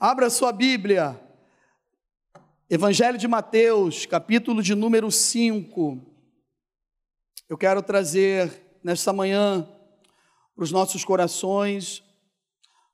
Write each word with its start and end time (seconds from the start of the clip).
Abra 0.00 0.30
sua 0.30 0.52
Bíblia. 0.52 1.20
Evangelho 2.70 3.18
de 3.18 3.26
Mateus, 3.26 4.06
capítulo 4.06 4.62
de 4.62 4.72
número 4.72 5.10
5. 5.10 5.98
Eu 7.48 7.58
quero 7.58 7.82
trazer 7.82 8.78
nesta 8.80 9.12
manhã 9.12 9.68
para 10.54 10.62
os 10.62 10.70
nossos 10.70 11.04
corações 11.04 12.04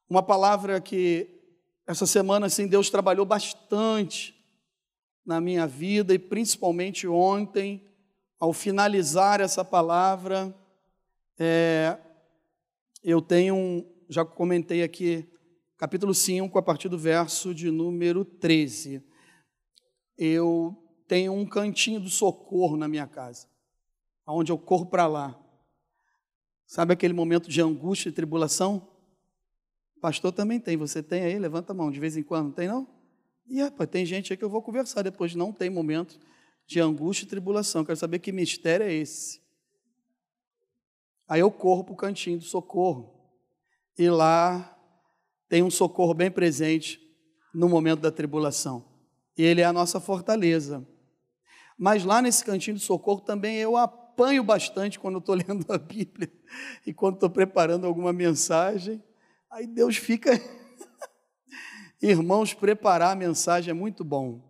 uma 0.09 0.23
palavra 0.23 0.81
que 0.81 1.29
essa 1.87 2.07
semana 2.07 2.47
assim 2.47 2.67
Deus 2.67 2.89
trabalhou 2.89 3.27
bastante 3.27 4.35
na 5.27 5.43
minha 5.43 5.67
vida 5.67 6.15
e 6.15 6.19
principalmente 6.19 7.07
ontem, 7.07 7.87
ao 8.41 8.51
finalizar 8.55 9.43
essa 9.43 9.63
palavra, 9.63 10.55
é, 11.39 11.99
eu 13.03 13.21
tenho, 13.21 13.85
já 14.09 14.25
comentei 14.25 14.83
aqui, 14.83 15.29
capítulo 15.85 16.15
5, 16.15 16.59
a 16.59 16.63
partir 16.63 16.89
do 16.89 16.97
verso 16.97 17.55
de 17.55 17.71
número 17.71 18.25
13. 18.25 19.05
Eu 20.17 20.75
tenho 21.07 21.35
um 21.35 21.45
cantinho 21.45 22.01
do 22.01 22.09
socorro 22.09 22.75
na 22.75 22.89
minha 22.89 23.07
casa, 23.07 23.47
onde 24.27 24.51
eu 24.51 24.57
corro 24.57 24.87
para 24.87 25.07
lá. 25.07 25.39
Sabe 26.67 26.95
aquele 26.95 27.13
momento 27.13 27.51
de 27.51 27.61
angústia 27.61 28.09
e 28.09 28.13
tribulação? 28.13 28.89
Pastor 30.01 30.33
também 30.33 30.59
tem, 30.59 30.75
você 30.75 31.03
tem 31.03 31.23
aí? 31.23 31.39
Levanta 31.39 31.75
a 31.75 31.77
mão, 31.77 31.91
de 31.91 32.01
vez 32.01 32.17
em 32.17 32.23
quando, 32.23 32.47
não 32.47 32.53
tem 32.53 32.67
não? 32.67 32.89
E 33.47 33.61
rapaz, 33.61 33.91
tem 33.91 34.07
gente 34.07 34.33
aí 34.33 34.39
que 34.39 34.45
eu 34.45 34.49
vou 34.49 34.63
conversar 34.63 35.03
depois, 35.03 35.35
não 35.35 35.53
tem 35.53 35.69
momento 35.69 36.19
de 36.67 36.81
angústia 36.81 37.27
e 37.27 37.29
tribulação. 37.29 37.85
Quero 37.85 37.99
saber 37.99 38.21
que 38.21 38.33
mistério 38.33 38.87
é 38.87 38.93
esse. 38.95 39.39
Aí 41.29 41.41
eu 41.41 41.51
corro 41.51 41.85
para 41.85 41.93
o 41.93 41.97
cantinho 41.97 42.39
do 42.39 42.45
socorro. 42.45 43.13
E 43.99 44.09
lá 44.09 44.74
tem 45.55 45.63
um 45.63 45.71
socorro 45.71 46.13
bem 46.13 46.33
presente 46.33 47.01
no 47.55 47.69
momento 47.69 48.01
da 48.01 48.11
tribulação. 48.11 48.85
E 49.39 49.43
ele 49.45 49.61
é 49.61 49.65
a 49.65 49.73
nossa 49.73 50.01
fortaleza. 50.01 50.85
Mas 51.79 52.03
lá 52.03 52.21
nesse 52.21 52.45
cantinho 52.45 52.75
do 52.75 52.83
socorro 52.83 53.21
também 53.21 53.59
eu 53.59 53.77
apanho 53.77 54.43
bastante 54.43 54.99
quando 54.99 55.19
estou 55.19 55.37
lendo 55.47 55.65
a 55.73 55.79
Bíblia 55.79 56.29
e 56.85 56.93
quando 56.93 57.15
estou 57.15 57.31
preparando 57.31 57.87
alguma 57.87 58.13
mensagem. 58.13 59.01
Aí 59.49 59.65
Deus 59.65 59.97
fica. 59.97 60.33
Irmãos, 62.03 62.53
preparar 62.53 63.13
a 63.13 63.15
mensagem 63.15 63.71
é 63.71 63.75
muito 63.75 64.03
bom. 64.03 64.43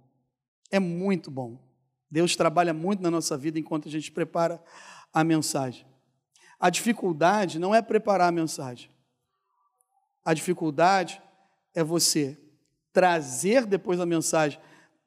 É 0.70 0.80
muito 0.80 1.30
bom. 1.30 1.62
Deus 2.10 2.34
trabalha 2.34 2.72
muito 2.72 3.02
na 3.02 3.10
nossa 3.10 3.36
vida 3.36 3.58
enquanto 3.58 3.88
a 3.88 3.90
gente 3.90 4.10
prepara 4.10 4.58
a 5.12 5.22
mensagem. 5.22 5.84
A 6.58 6.70
dificuldade 6.70 7.58
não 7.58 7.74
é 7.74 7.82
preparar 7.82 8.30
a 8.30 8.32
mensagem. 8.32 8.93
A 10.24 10.32
dificuldade 10.32 11.20
é 11.74 11.84
você 11.84 12.38
trazer 12.92 13.66
depois 13.66 14.00
a 14.00 14.06
mensagem 14.06 14.58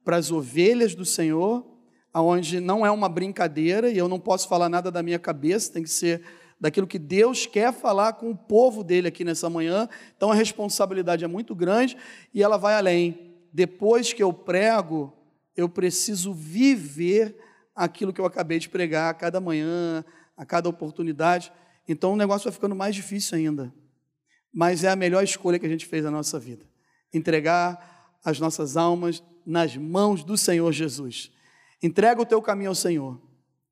para 0.03 0.17
as 0.17 0.31
ovelhas 0.31 0.93
do 0.93 1.05
Senhor, 1.05 1.65
aonde 2.13 2.59
não 2.59 2.85
é 2.85 2.91
uma 2.91 3.09
brincadeira 3.09 3.89
e 3.89 3.97
eu 3.97 4.07
não 4.07 4.19
posso 4.19 4.47
falar 4.47 4.69
nada 4.69 4.91
da 4.91 5.01
minha 5.01 5.17
cabeça, 5.17 5.73
tem 5.73 5.83
que 5.83 5.89
ser 5.89 6.23
daquilo 6.59 6.88
que 6.88 6.99
Deus 6.99 7.45
quer 7.45 7.71
falar 7.73 8.13
com 8.13 8.31
o 8.31 8.38
povo 8.38 8.83
dele 8.83 9.07
aqui 9.07 9.23
nessa 9.23 9.49
manhã. 9.49 9.88
Então 10.15 10.31
a 10.31 10.35
responsabilidade 10.35 11.23
é 11.23 11.27
muito 11.27 11.55
grande 11.55 11.97
e 12.33 12.43
ela 12.43 12.57
vai 12.57 12.75
além. 12.75 13.35
Depois 13.51 14.13
que 14.13 14.21
eu 14.21 14.33
prego, 14.33 15.13
eu 15.55 15.69
preciso 15.69 16.33
viver 16.33 17.38
aquilo 17.75 18.11
que 18.11 18.21
eu 18.21 18.25
acabei 18.25 18.59
de 18.59 18.69
pregar 18.69 19.09
a 19.09 19.13
cada 19.13 19.39
manhã, 19.39 20.03
a 20.35 20.45
cada 20.45 20.69
oportunidade. 20.69 21.51
Então 21.88 22.13
o 22.13 22.17
negócio 22.17 22.45
vai 22.45 22.53
ficando 22.53 22.75
mais 22.75 22.93
difícil 22.95 23.38
ainda. 23.38 23.73
Mas 24.53 24.84
é 24.84 24.90
a 24.90 24.95
melhor 24.95 25.23
escolha 25.23 25.59
que 25.59 25.66
a 25.66 25.70
gente 25.70 25.86
fez 25.86 26.03
na 26.03 26.12
nossa 26.12 26.40
vida. 26.40 26.66
Entregar 27.14 28.20
as 28.23 28.40
nossas 28.40 28.76
almas 28.76 29.23
nas 29.45 29.76
mãos 29.78 30.23
do 30.23 30.38
Senhor 30.38 30.72
Jesus. 30.72 31.31
Entrega 31.81 32.22
o 32.22 32.26
teu 32.26 32.42
caminho 32.42 32.70
ao 32.70 32.75
Senhor. 32.75 33.22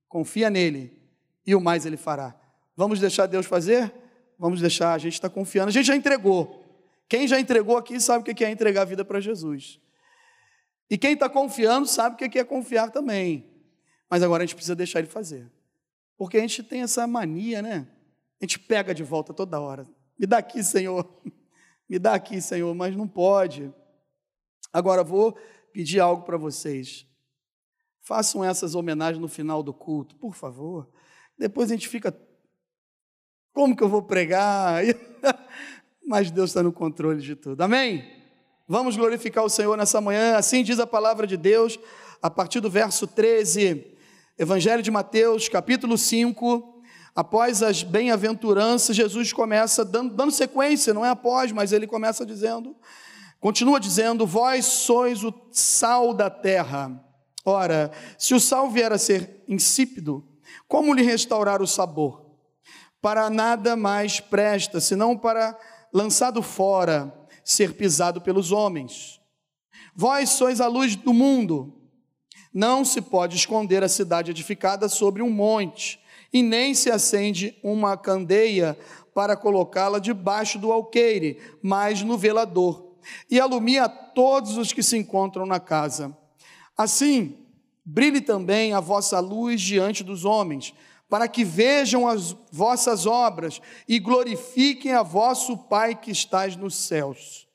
Confia 0.07 0.49
nele 0.49 0.97
e 1.45 1.55
o 1.55 1.61
mais 1.61 1.85
ele 1.85 1.97
fará. 1.97 2.35
Vamos 2.75 2.99
deixar 2.99 3.25
Deus 3.25 3.45
fazer? 3.45 3.93
Vamos 4.37 4.61
deixar, 4.61 4.93
a 4.93 4.97
gente 4.97 5.13
está 5.13 5.29
confiando. 5.29 5.69
A 5.69 5.71
gente 5.71 5.85
já 5.85 5.95
entregou. 5.95 6.63
Quem 7.07 7.27
já 7.27 7.39
entregou 7.39 7.77
aqui 7.77 7.99
sabe 7.99 8.29
o 8.29 8.35
que 8.35 8.43
é 8.43 8.49
entregar 8.49 8.81
a 8.81 8.85
vida 8.85 9.05
para 9.05 9.19
Jesus. 9.19 9.79
E 10.89 10.97
quem 10.97 11.13
está 11.13 11.29
confiando 11.29 11.87
sabe 11.87 12.15
o 12.15 12.29
que 12.29 12.39
é 12.39 12.43
confiar 12.43 12.91
também. 12.91 13.49
Mas 14.09 14.21
agora 14.23 14.43
a 14.43 14.45
gente 14.45 14.55
precisa 14.55 14.75
deixar 14.75 14.99
ele 14.99 15.07
fazer. 15.07 15.51
Porque 16.17 16.37
a 16.37 16.41
gente 16.41 16.63
tem 16.63 16.81
essa 16.81 17.05
mania, 17.07 17.61
né? 17.61 17.87
A 18.41 18.45
gente 18.45 18.59
pega 18.59 18.93
de 18.93 19.03
volta 19.03 19.33
toda 19.33 19.59
hora. 19.59 19.87
Me 20.17 20.25
dá 20.25 20.37
aqui, 20.37 20.63
Senhor. 20.63 21.07
Me 21.87 21.99
dá 21.99 22.15
aqui, 22.15 22.41
Senhor, 22.41 22.73
mas 22.73 22.95
não 22.95 23.07
pode. 23.07 23.71
Agora 24.73 25.03
vou 25.03 25.37
pedir 25.71 25.99
algo 25.99 26.23
para 26.23 26.37
vocês. 26.37 27.05
Façam 28.01 28.43
essas 28.43 28.75
homenagens 28.75 29.21
no 29.21 29.27
final 29.27 29.61
do 29.61 29.73
culto, 29.73 30.15
por 30.15 30.33
favor. 30.33 30.89
Depois 31.37 31.69
a 31.69 31.73
gente 31.73 31.87
fica. 31.87 32.15
Como 33.53 33.75
que 33.75 33.83
eu 33.83 33.89
vou 33.89 34.03
pregar? 34.03 34.83
Mas 36.05 36.29
Deus 36.29 36.51
está 36.51 36.61
no 36.61 36.71
controle 36.71 37.21
de 37.21 37.35
tudo. 37.35 37.61
Amém? 37.61 38.05
Vamos 38.67 38.97
glorificar 38.97 39.43
o 39.43 39.49
Senhor 39.49 39.75
nessa 39.77 39.99
manhã. 40.01 40.35
Assim 40.35 40.63
diz 40.63 40.79
a 40.79 40.85
palavra 40.85 41.25
de 41.25 41.37
Deus, 41.37 41.79
a 42.21 42.29
partir 42.29 42.59
do 42.59 42.69
verso 42.69 43.07
13. 43.07 43.95
Evangelho 44.37 44.83
de 44.83 44.91
Mateus, 44.91 45.47
capítulo 45.47 45.97
5, 45.97 46.74
após 47.15 47.63
as 47.63 47.81
bem-aventuranças, 47.81 48.95
Jesus 48.95 49.31
começa 49.31 49.85
dando, 49.85 50.13
dando, 50.13 50.31
sequência, 50.31 50.93
não 50.93 51.05
é 51.05 51.09
após, 51.09 51.53
mas 51.53 51.71
ele 51.71 51.87
começa 51.87 52.25
dizendo, 52.25 52.75
continua 53.39 53.79
dizendo: 53.79 54.27
Vós 54.27 54.65
sois 54.65 55.23
o 55.23 55.33
sal 55.51 56.13
da 56.13 56.29
terra. 56.29 57.01
Ora, 57.45 57.91
se 58.17 58.33
o 58.33 58.39
sal 58.39 58.69
vier 58.69 58.91
a 58.91 58.97
ser 58.97 59.43
insípido, 59.47 60.27
como 60.67 60.93
lhe 60.93 61.03
restaurar 61.03 61.61
o 61.61 61.67
sabor? 61.67 62.25
Para 63.01 63.29
nada 63.29 63.75
mais 63.75 64.19
presta, 64.19 64.81
senão 64.81 65.15
para, 65.15 65.57
lançado 65.93 66.41
fora, 66.41 67.13
ser 67.43 67.75
pisado 67.75 68.19
pelos 68.19 68.51
homens. 68.51 69.21
Vós 69.95 70.31
sois 70.31 70.59
a 70.59 70.67
luz 70.67 70.95
do 70.95 71.13
mundo. 71.13 71.71
Não 72.51 72.83
se 72.83 72.99
pode 73.01 73.35
esconder 73.35 73.83
a 73.83 73.89
cidade 73.89 74.31
edificada 74.31 74.89
sobre 74.89 75.21
um 75.21 75.29
monte, 75.29 75.99
e 76.31 76.43
nem 76.43 76.73
se 76.73 76.89
acende 76.91 77.57
uma 77.63 77.97
candeia 77.97 78.77
para 79.13 79.35
colocá-la 79.35 79.99
debaixo 79.99 80.59
do 80.59 80.71
alqueire, 80.71 81.39
mas 81.61 82.01
no 82.01 82.17
velador, 82.17 82.95
e 83.29 83.39
alumia 83.39 83.87
todos 83.87 84.57
os 84.57 84.73
que 84.73 84.83
se 84.83 84.97
encontram 84.97 85.45
na 85.45 85.59
casa. 85.59 86.15
Assim, 86.77 87.37
brilhe 87.83 88.19
também 88.19 88.73
a 88.73 88.79
vossa 88.79 89.19
luz 89.19 89.61
diante 89.61 90.03
dos 90.03 90.25
homens, 90.25 90.73
para 91.07 91.27
que 91.27 91.43
vejam 91.43 92.07
as 92.07 92.35
vossas 92.51 93.05
obras 93.05 93.61
e 93.87 93.99
glorifiquem 93.99 94.91
a 94.91 95.03
vosso 95.03 95.55
Pai 95.57 95.95
que 95.95 96.11
estás 96.11 96.55
nos 96.55 96.75
céus. 96.75 97.47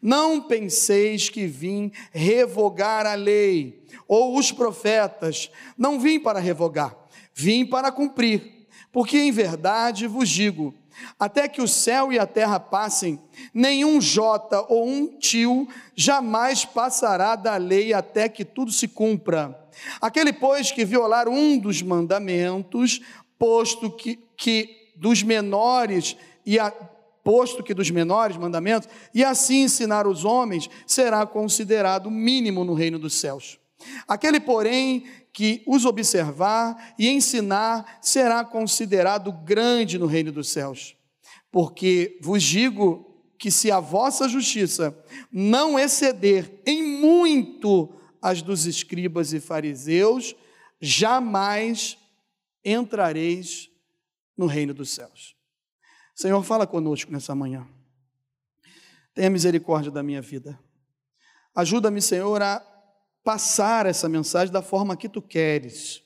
Não 0.00 0.42
penseis 0.42 1.28
que 1.28 1.46
vim 1.46 1.90
revogar 2.12 3.06
a 3.06 3.14
lei 3.14 3.84
ou 4.06 4.36
os 4.36 4.52
profetas. 4.52 5.50
Não 5.76 6.00
vim 6.00 6.18
para 6.18 6.40
revogar, 6.40 6.96
vim 7.38 7.64
para 7.64 7.92
cumprir. 7.92 8.66
Porque 8.90 9.16
em 9.16 9.30
verdade 9.30 10.08
vos 10.08 10.28
digo: 10.28 10.74
até 11.18 11.46
que 11.46 11.62
o 11.62 11.68
céu 11.68 12.12
e 12.12 12.18
a 12.18 12.26
terra 12.26 12.58
passem, 12.58 13.20
nenhum 13.54 14.00
jota 14.00 14.60
ou 14.68 14.86
um 14.88 15.06
tio 15.18 15.68
jamais 15.94 16.64
passará 16.64 17.36
da 17.36 17.56
lei 17.56 17.92
até 17.94 18.28
que 18.28 18.44
tudo 18.44 18.72
se 18.72 18.88
cumpra. 18.88 19.56
Aquele, 20.00 20.32
pois, 20.32 20.72
que 20.72 20.84
violar 20.84 21.28
um 21.28 21.56
dos 21.56 21.80
mandamentos, 21.80 23.00
posto 23.38 23.88
que, 23.88 24.18
que 24.36 24.92
dos 24.96 25.22
menores 25.22 26.16
e 26.44 26.58
a, 26.58 26.72
posto 27.22 27.62
que 27.62 27.74
dos 27.74 27.90
menores 27.90 28.36
mandamentos, 28.36 28.88
e 29.14 29.22
assim 29.22 29.62
ensinar 29.62 30.06
os 30.06 30.24
homens, 30.24 30.68
será 30.86 31.24
considerado 31.26 32.10
mínimo 32.10 32.64
no 32.64 32.74
reino 32.74 32.98
dos 32.98 33.14
céus. 33.14 33.60
Aquele, 34.08 34.40
porém, 34.40 35.04
que 35.38 35.62
os 35.64 35.84
observar 35.84 36.96
e 36.98 37.08
ensinar, 37.08 38.00
será 38.02 38.44
considerado 38.44 39.30
grande 39.30 39.96
no 39.96 40.06
reino 40.06 40.32
dos 40.32 40.48
céus. 40.48 40.96
Porque 41.48 42.18
vos 42.20 42.42
digo 42.42 43.22
que 43.38 43.48
se 43.48 43.70
a 43.70 43.78
vossa 43.78 44.28
justiça 44.28 45.00
não 45.30 45.78
exceder 45.78 46.60
em 46.66 46.82
muito 46.82 47.88
as 48.20 48.42
dos 48.42 48.66
escribas 48.66 49.32
e 49.32 49.38
fariseus, 49.38 50.34
jamais 50.80 51.96
entrareis 52.64 53.70
no 54.36 54.46
reino 54.46 54.74
dos 54.74 54.90
céus. 54.90 55.36
Senhor, 56.16 56.42
fala 56.42 56.66
conosco 56.66 57.12
nessa 57.12 57.32
manhã. 57.32 57.64
Tenha 59.14 59.30
misericórdia 59.30 59.92
da 59.92 60.02
minha 60.02 60.20
vida. 60.20 60.58
Ajuda-me, 61.54 62.02
Senhor, 62.02 62.42
a 62.42 62.77
passar 63.24 63.86
essa 63.86 64.08
mensagem 64.08 64.52
da 64.52 64.62
forma 64.62 64.96
que 64.96 65.08
tu 65.08 65.20
queres. 65.20 66.02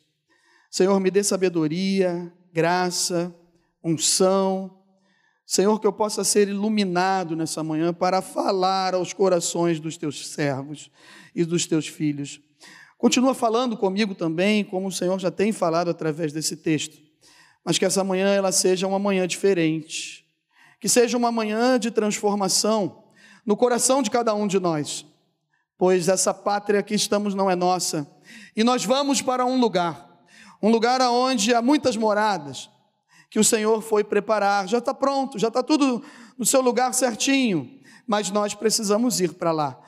Senhor, 0.71 0.99
me 1.01 1.11
dê 1.11 1.23
sabedoria, 1.23 2.33
graça, 2.53 3.35
unção. 3.83 4.79
Senhor, 5.45 5.79
que 5.79 5.87
eu 5.87 5.93
possa 5.93 6.25
ser 6.25 6.49
iluminado 6.49 7.37
nessa 7.37 7.63
manhã 7.63 7.93
para 7.93 8.23
falar 8.23 8.95
aos 8.95 9.13
corações 9.13 9.79
dos 9.79 9.97
teus 9.97 10.29
servos 10.29 10.91
e 11.35 11.45
dos 11.45 11.67
teus 11.67 11.87
filhos. 11.87 12.41
Continua 12.97 13.35
falando 13.35 13.77
comigo 13.77 14.15
também, 14.15 14.65
como 14.65 14.87
o 14.87 14.93
Senhor 14.93 15.19
já 15.19 15.31
tem 15.31 15.53
falado 15.53 15.91
através 15.91 16.33
desse 16.33 16.57
texto, 16.57 16.97
mas 17.65 17.77
que 17.77 17.85
essa 17.85 18.05
manhã 18.05 18.33
ela 18.33 18.53
seja 18.53 18.87
uma 18.87 18.99
manhã 18.99 19.27
diferente, 19.27 20.25
que 20.81 20.89
seja 20.89 21.17
uma 21.17 21.33
manhã 21.33 21.79
de 21.79 21.91
transformação 21.91 23.05
no 23.45 23.57
coração 23.57 24.03
de 24.03 24.11
cada 24.11 24.33
um 24.35 24.47
de 24.47 24.61
nós, 24.61 25.05
pois 25.79 26.09
essa 26.09 26.33
pátria 26.33 26.83
que 26.83 26.95
estamos 26.95 27.35
não 27.35 27.51
é 27.51 27.57
nossa, 27.57 28.07
e 28.57 28.63
nós 28.63 28.85
vamos 28.85 29.23
para 29.23 29.45
um 29.45 29.59
lugar, 29.59 30.09
um 30.63 30.71
lugar 30.71 31.01
onde 31.03 31.55
há 31.55 31.61
muitas 31.61 31.97
moradas, 31.97 32.71
que 33.33 33.39
o 33.39 33.45
Senhor 33.45 33.81
foi 33.81 34.05
preparar. 34.05 34.69
Já 34.69 34.77
está 34.77 34.93
pronto, 34.93 35.39
já 35.39 35.49
está 35.49 35.63
tudo 35.63 36.05
no 36.37 36.45
seu 36.45 36.61
lugar 36.61 36.93
certinho, 36.93 37.81
mas 38.07 38.31
nós 38.31 38.55
precisamos 38.55 39.21
ir 39.21 39.33
para 39.33 39.51
lá. 39.51 39.81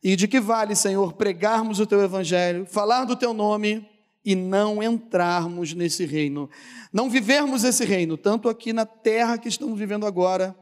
E 0.00 0.14
de 0.14 0.28
que 0.28 0.40
vale, 0.40 0.76
Senhor, 0.76 1.12
pregarmos 1.14 1.80
o 1.80 1.86
teu 1.86 2.00
evangelho, 2.00 2.64
falar 2.64 3.04
do 3.04 3.16
teu 3.16 3.34
nome 3.34 3.88
e 4.24 4.36
não 4.36 4.80
entrarmos 4.80 5.74
nesse 5.74 6.06
reino, 6.06 6.48
não 6.92 7.10
vivermos 7.10 7.64
esse 7.64 7.84
reino, 7.84 8.16
tanto 8.16 8.48
aqui 8.48 8.72
na 8.72 8.86
terra 8.86 9.36
que 9.36 9.48
estamos 9.48 9.76
vivendo 9.76 10.06
agora, 10.06 10.56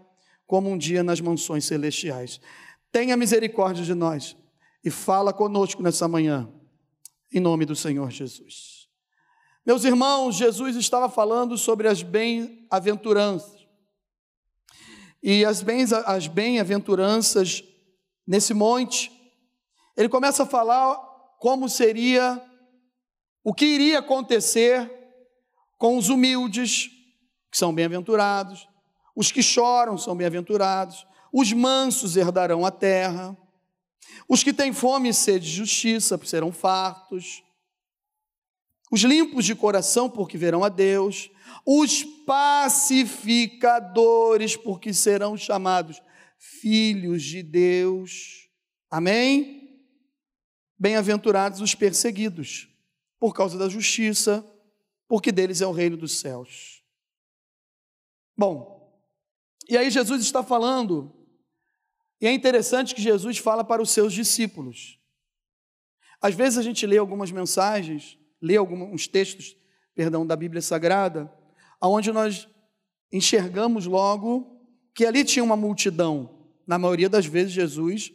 como 0.47 0.71
um 0.71 0.79
dia 0.79 1.03
nas 1.03 1.21
mansões 1.21 1.67
celestiais. 1.67 2.41
Tenha 2.91 3.19
misericórdia 3.19 3.85
de 3.85 3.95
nós 3.95 4.35
e 4.85 4.91
fala 4.91 5.33
conosco 5.33 5.83
nessa 5.83 6.09
manhã, 6.09 6.49
em 7.33 7.41
nome 7.41 7.65
do 7.65 7.77
Senhor 7.77 8.11
Jesus. 8.11 8.89
Meus 9.65 9.85
irmãos, 9.85 10.37
Jesus 10.37 10.75
estava 10.77 11.09
falando 11.09 11.57
sobre 11.59 11.87
as 11.87 12.03
bem-aventuranças. 12.03 13.61
E 15.23 15.45
as 15.45 16.27
bem-aventuranças 16.27 17.63
nesse 18.27 18.55
monte, 18.55 19.13
ele 19.97 20.09
começa 20.09 20.45
a 20.45 20.47
falar 20.47 20.97
como 21.39 21.69
seria, 21.69 22.43
o 23.45 23.53
que 23.53 23.67
iria 23.67 23.99
acontecer 23.99 24.91
com 25.77 25.97
os 25.97 26.09
humildes, 26.09 26.89
que 27.51 27.59
são 27.59 27.75
bem-aventurados, 27.75 28.69
os 29.15 29.31
que 29.31 29.43
choram 29.43 29.99
são 29.99 30.17
bem-aventurados, 30.17 31.07
os 31.33 31.53
mansos 31.53 32.17
herdarão 32.17 32.65
a 32.65 32.71
terra, 32.71 33.37
os 34.29 34.43
que 34.43 34.53
têm 34.53 34.73
fome 34.73 35.09
e 35.09 35.15
sede 35.15 35.47
de 35.47 35.53
justiça 35.53 36.19
serão 36.25 36.53
fartos 36.53 37.43
os 38.91 39.03
limpos 39.03 39.45
de 39.45 39.55
coração, 39.55 40.11
porque 40.11 40.37
verão 40.37 40.65
a 40.65 40.69
Deus, 40.69 41.31
os 41.65 42.03
pacificadores, 42.27 44.57
porque 44.57 44.93
serão 44.93 45.37
chamados 45.37 46.03
filhos 46.37 47.23
de 47.23 47.41
Deus. 47.43 48.49
Amém? 48.91 49.81
Bem-aventurados 50.77 51.61
os 51.61 51.73
perseguidos, 51.75 52.69
por 53.19 53.33
causa 53.33 53.57
da 53.57 53.69
justiça, 53.69 54.45
porque 55.07 55.31
deles 55.31 55.61
é 55.61 55.67
o 55.67 55.73
reino 55.73 55.97
dos 55.97 56.19
céus. 56.19 56.83
Bom, 58.37 58.81
e 59.69 59.77
aí 59.77 59.89
Jesus 59.89 60.21
está 60.23 60.43
falando, 60.43 61.15
e 62.21 62.27
é 62.27 62.33
interessante 62.33 62.95
que 62.95 63.03
Jesus 63.03 63.39
fala 63.39 63.65
para 63.65 63.81
os 63.81 63.91
seus 63.91 64.13
discípulos. 64.13 64.99
Às 66.21 66.35
vezes 66.35 66.59
a 66.59 66.63
gente 66.63 66.87
lê 66.87 66.99
algumas 66.99 67.31
mensagens 67.31 68.19
ler 68.41 68.57
alguns 68.57 69.07
textos, 69.07 69.57
perdão, 69.95 70.27
da 70.27 70.35
Bíblia 70.35 70.63
Sagrada, 70.63 71.33
aonde 71.81 72.11
nós 72.11 72.49
enxergamos 73.13 73.87
logo 73.87 74.59
que 74.95 75.05
ali 75.05 75.25
tinha 75.25 75.45
uma 75.45 75.57
multidão. 75.57 76.49
Na 76.67 76.79
maioria 76.79 77.09
das 77.09 77.27
vezes 77.27 77.53
Jesus 77.53 78.13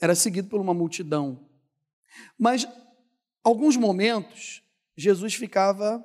era 0.00 0.14
seguido 0.14 0.48
por 0.48 0.60
uma 0.60 0.72
multidão. 0.72 1.48
Mas 2.38 2.66
alguns 3.44 3.76
momentos 3.76 4.62
Jesus 4.96 5.34
ficava 5.34 6.04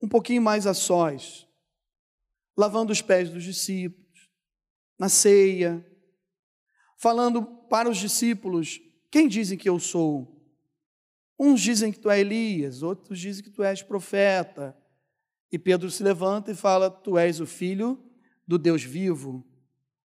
um 0.00 0.08
pouquinho 0.08 0.42
mais 0.42 0.66
a 0.66 0.74
sós, 0.74 1.46
lavando 2.56 2.92
os 2.92 3.02
pés 3.02 3.30
dos 3.30 3.44
discípulos, 3.44 4.30
na 4.98 5.08
ceia, 5.08 5.84
falando 7.02 7.42
para 7.44 7.90
os 7.90 7.98
discípulos: 7.98 8.80
quem 9.10 9.26
dizem 9.26 9.58
que 9.58 9.68
eu 9.68 9.80
sou? 9.80 10.40
Uns 11.36 11.60
dizem 11.60 11.90
que 11.90 11.98
tu 11.98 12.08
és 12.08 12.20
Elias, 12.20 12.82
outros 12.84 13.18
dizem 13.18 13.42
que 13.42 13.50
tu 13.50 13.64
és 13.64 13.82
profeta. 13.82 14.76
E 15.50 15.58
Pedro 15.58 15.90
se 15.90 16.02
levanta 16.04 16.52
e 16.52 16.54
fala: 16.54 16.88
Tu 16.88 17.18
és 17.18 17.40
o 17.40 17.46
filho 17.46 18.00
do 18.46 18.56
Deus 18.56 18.84
vivo. 18.84 19.44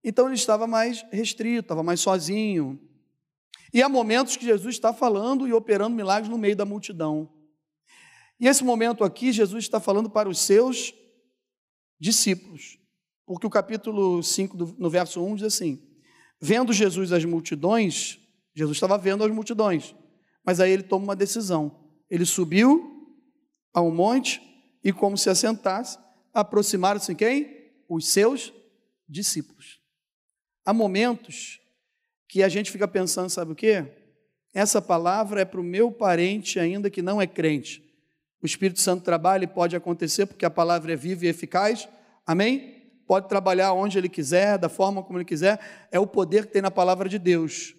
Então 0.03 0.25
ele 0.25 0.35
estava 0.35 0.65
mais 0.65 1.05
restrito, 1.11 1.65
estava 1.65 1.83
mais 1.83 1.99
sozinho. 1.99 2.79
E 3.71 3.83
há 3.83 3.87
momentos 3.87 4.35
que 4.35 4.45
Jesus 4.45 4.75
está 4.75 4.91
falando 4.91 5.47
e 5.47 5.53
operando 5.53 5.95
milagres 5.95 6.29
no 6.29 6.37
meio 6.37 6.55
da 6.55 6.65
multidão. 6.65 7.29
E 8.39 8.47
esse 8.47 8.63
momento 8.63 9.03
aqui, 9.03 9.31
Jesus 9.31 9.65
está 9.65 9.79
falando 9.79 10.09
para 10.09 10.27
os 10.27 10.39
seus 10.39 10.93
discípulos. 11.99 12.79
Porque 13.25 13.45
o 13.45 13.49
capítulo 13.49 14.23
5, 14.23 14.75
no 14.77 14.89
verso 14.89 15.23
1, 15.23 15.35
diz 15.35 15.45
assim: 15.45 15.86
Vendo 16.39 16.71
Jesus 16.71 17.11
as 17.11 17.25
multidões, 17.25 18.19
Jesus 18.53 18.77
estava 18.77 18.97
vendo 18.97 19.23
as 19.23 19.31
multidões. 19.31 19.95
Mas 20.45 20.59
aí 20.59 20.71
ele 20.71 20.83
toma 20.83 21.03
uma 21.03 21.15
decisão. 21.15 21.87
Ele 22.09 22.25
subiu 22.25 23.15
a 23.73 23.81
um 23.81 23.93
monte 23.93 24.41
e, 24.83 24.93
como 24.93 25.17
se 25.17 25.29
assentasse, 25.29 25.97
aproximaram-se 26.33 27.13
quem? 27.15 27.71
Os 27.89 28.07
seus 28.07 28.53
discípulos. 29.07 29.81
Há 30.65 30.73
momentos 30.73 31.59
que 32.27 32.43
a 32.43 32.49
gente 32.49 32.71
fica 32.71 32.87
pensando, 32.87 33.29
sabe 33.29 33.51
o 33.51 33.55
quê? 33.55 33.85
Essa 34.53 34.81
palavra 34.81 35.41
é 35.41 35.45
para 35.45 35.61
o 35.61 35.63
meu 35.63 35.91
parente 35.91 36.59
ainda 36.59 36.89
que 36.89 37.01
não 37.01 37.21
é 37.21 37.27
crente. 37.27 37.83
O 38.41 38.45
Espírito 38.45 38.79
Santo 38.79 39.03
trabalha 39.03 39.43
e 39.43 39.47
pode 39.47 39.75
acontecer 39.75 40.25
porque 40.25 40.45
a 40.45 40.49
palavra 40.49 40.93
é 40.93 40.95
viva 40.95 41.25
e 41.25 41.29
eficaz. 41.29 41.87
Amém? 42.25 42.76
Pode 43.07 43.29
trabalhar 43.29 43.71
onde 43.71 43.97
ele 43.97 44.09
quiser, 44.09 44.57
da 44.57 44.67
forma 44.67 45.01
como 45.01 45.17
ele 45.17 45.25
quiser. 45.25 45.87
É 45.89 45.99
o 45.99 46.05
poder 46.05 46.45
que 46.45 46.51
tem 46.51 46.61
na 46.61 46.69
palavra 46.69 47.07
de 47.07 47.17
Deus. 47.17 47.73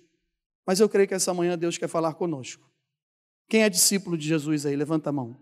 Mas 0.66 0.80
eu 0.80 0.88
creio 0.88 1.06
que 1.06 1.14
essa 1.14 1.34
manhã 1.34 1.56
Deus 1.56 1.76
quer 1.76 1.88
falar 1.88 2.14
conosco. 2.14 2.66
Quem 3.46 3.62
é 3.62 3.68
discípulo 3.68 4.16
de 4.16 4.26
Jesus 4.26 4.64
aí? 4.64 4.74
Levanta 4.74 5.10
a 5.10 5.12
mão. 5.12 5.38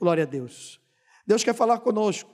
Glória 0.00 0.24
a 0.24 0.26
Deus. 0.26 0.80
Deus 1.26 1.44
quer 1.44 1.54
falar 1.54 1.78
conosco. 1.80 2.30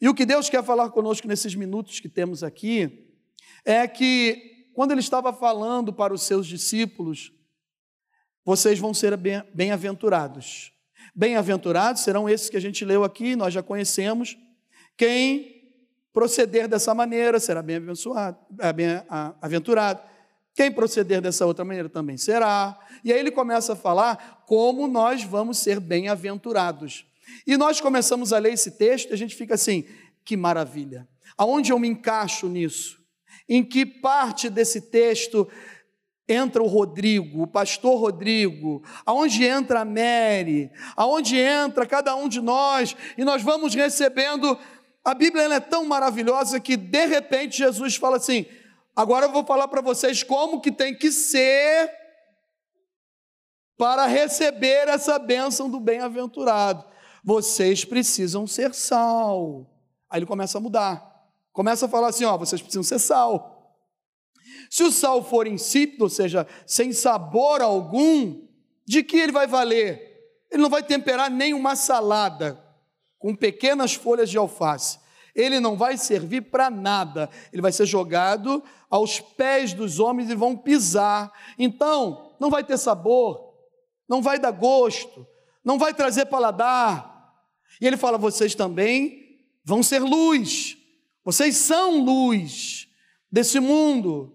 E 0.00 0.08
o 0.08 0.14
que 0.14 0.26
Deus 0.26 0.50
quer 0.50 0.62
falar 0.62 0.90
conosco 0.90 1.26
nesses 1.26 1.54
minutos 1.54 1.98
que 1.98 2.08
temos 2.08 2.42
aqui 2.42 3.10
é 3.64 3.88
que, 3.88 4.70
quando 4.74 4.92
Ele 4.92 5.00
estava 5.00 5.32
falando 5.32 5.92
para 5.92 6.12
os 6.12 6.22
seus 6.22 6.46
discípulos, 6.46 7.32
vocês 8.44 8.78
vão 8.78 8.92
ser 8.92 9.16
bem-aventurados. 9.54 10.72
Bem-aventurados 11.14 12.02
serão 12.02 12.28
esses 12.28 12.50
que 12.50 12.56
a 12.56 12.60
gente 12.60 12.84
leu 12.84 13.02
aqui, 13.02 13.34
nós 13.34 13.54
já 13.54 13.62
conhecemos. 13.62 14.36
Quem 14.96 15.55
proceder 16.16 16.66
dessa 16.66 16.94
maneira 16.94 17.38
será 17.38 17.60
bem-aventurado. 17.60 18.38
É, 18.58 18.72
bem-aventurado. 18.72 20.00
Quem 20.54 20.72
proceder 20.72 21.20
dessa 21.20 21.44
outra 21.44 21.62
maneira 21.62 21.90
também 21.90 22.16
será. 22.16 22.78
E 23.04 23.12
aí 23.12 23.18
ele 23.18 23.30
começa 23.30 23.74
a 23.74 23.76
falar 23.76 24.42
como 24.46 24.88
nós 24.88 25.22
vamos 25.22 25.58
ser 25.58 25.78
bem-aventurados. 25.78 27.04
E 27.46 27.58
nós 27.58 27.82
começamos 27.82 28.32
a 28.32 28.38
ler 28.38 28.54
esse 28.54 28.70
texto 28.70 29.10
e 29.10 29.12
a 29.12 29.16
gente 29.18 29.36
fica 29.36 29.56
assim: 29.56 29.84
que 30.24 30.38
maravilha. 30.38 31.06
Aonde 31.36 31.70
eu 31.70 31.78
me 31.78 31.86
encaixo 31.86 32.48
nisso? 32.48 32.98
Em 33.46 33.62
que 33.62 33.84
parte 33.84 34.48
desse 34.48 34.80
texto 34.80 35.46
entra 36.26 36.62
o 36.62 36.66
Rodrigo, 36.66 37.42
o 37.42 37.46
pastor 37.46 38.00
Rodrigo, 38.00 38.82
aonde 39.04 39.44
entra 39.44 39.80
a 39.80 39.84
Mary, 39.84 40.70
aonde 40.96 41.36
entra 41.36 41.84
cada 41.84 42.16
um 42.16 42.26
de 42.26 42.40
nós, 42.40 42.96
e 43.18 43.22
nós 43.22 43.42
vamos 43.42 43.74
recebendo. 43.74 44.58
A 45.06 45.14
Bíblia 45.14 45.44
é 45.44 45.60
tão 45.60 45.84
maravilhosa 45.84 46.58
que 46.58 46.76
de 46.76 47.06
repente 47.06 47.58
Jesus 47.58 47.94
fala 47.94 48.16
assim: 48.16 48.44
Agora 48.94 49.26
eu 49.26 49.30
vou 49.30 49.44
falar 49.44 49.68
para 49.68 49.80
vocês 49.80 50.24
como 50.24 50.60
que 50.60 50.72
tem 50.72 50.98
que 50.98 51.12
ser 51.12 51.88
para 53.78 54.04
receber 54.06 54.88
essa 54.88 55.16
bênção 55.16 55.70
do 55.70 55.78
bem-aventurado. 55.78 56.84
Vocês 57.22 57.84
precisam 57.84 58.48
ser 58.48 58.74
sal. 58.74 59.70
Aí 60.10 60.18
ele 60.18 60.26
começa 60.26 60.58
a 60.58 60.60
mudar. 60.60 61.24
Começa 61.52 61.86
a 61.86 61.88
falar 61.88 62.08
assim: 62.08 62.24
ó, 62.24 62.36
vocês 62.36 62.60
precisam 62.60 62.82
ser 62.82 62.98
sal. 62.98 63.78
Se 64.68 64.82
o 64.82 64.90
sal 64.90 65.22
for 65.22 65.46
insípido, 65.46 66.02
ou 66.02 66.10
seja, 66.10 66.48
sem 66.66 66.92
sabor 66.92 67.62
algum, 67.62 68.44
de 68.84 69.04
que 69.04 69.18
ele 69.18 69.30
vai 69.30 69.46
valer? 69.46 70.34
Ele 70.50 70.62
não 70.62 70.70
vai 70.70 70.82
temperar 70.82 71.30
nem 71.30 71.54
uma 71.54 71.76
salada 71.76 72.65
com 73.18 73.34
pequenas 73.34 73.94
folhas 73.94 74.30
de 74.30 74.38
alface 74.38 74.98
ele 75.36 75.60
não 75.60 75.76
vai 75.76 75.98
servir 75.98 76.40
para 76.40 76.70
nada, 76.70 77.28
ele 77.52 77.60
vai 77.60 77.70
ser 77.70 77.84
jogado 77.84 78.64
aos 78.88 79.20
pés 79.20 79.74
dos 79.74 80.00
homens 80.00 80.30
e 80.30 80.34
vão 80.34 80.56
pisar. 80.56 81.30
Então, 81.58 82.34
não 82.40 82.48
vai 82.48 82.64
ter 82.64 82.78
sabor, 82.78 83.52
não 84.08 84.22
vai 84.22 84.38
dar 84.38 84.50
gosto, 84.50 85.26
não 85.62 85.78
vai 85.78 85.92
trazer 85.92 86.26
paladar. 86.26 87.34
E 87.80 87.86
ele 87.86 87.98
fala: 87.98 88.16
vocês 88.16 88.54
também 88.54 89.42
vão 89.62 89.82
ser 89.82 89.98
luz. 89.98 90.78
Vocês 91.22 91.56
são 91.56 92.02
luz 92.02 92.88
desse 93.30 93.60
mundo. 93.60 94.32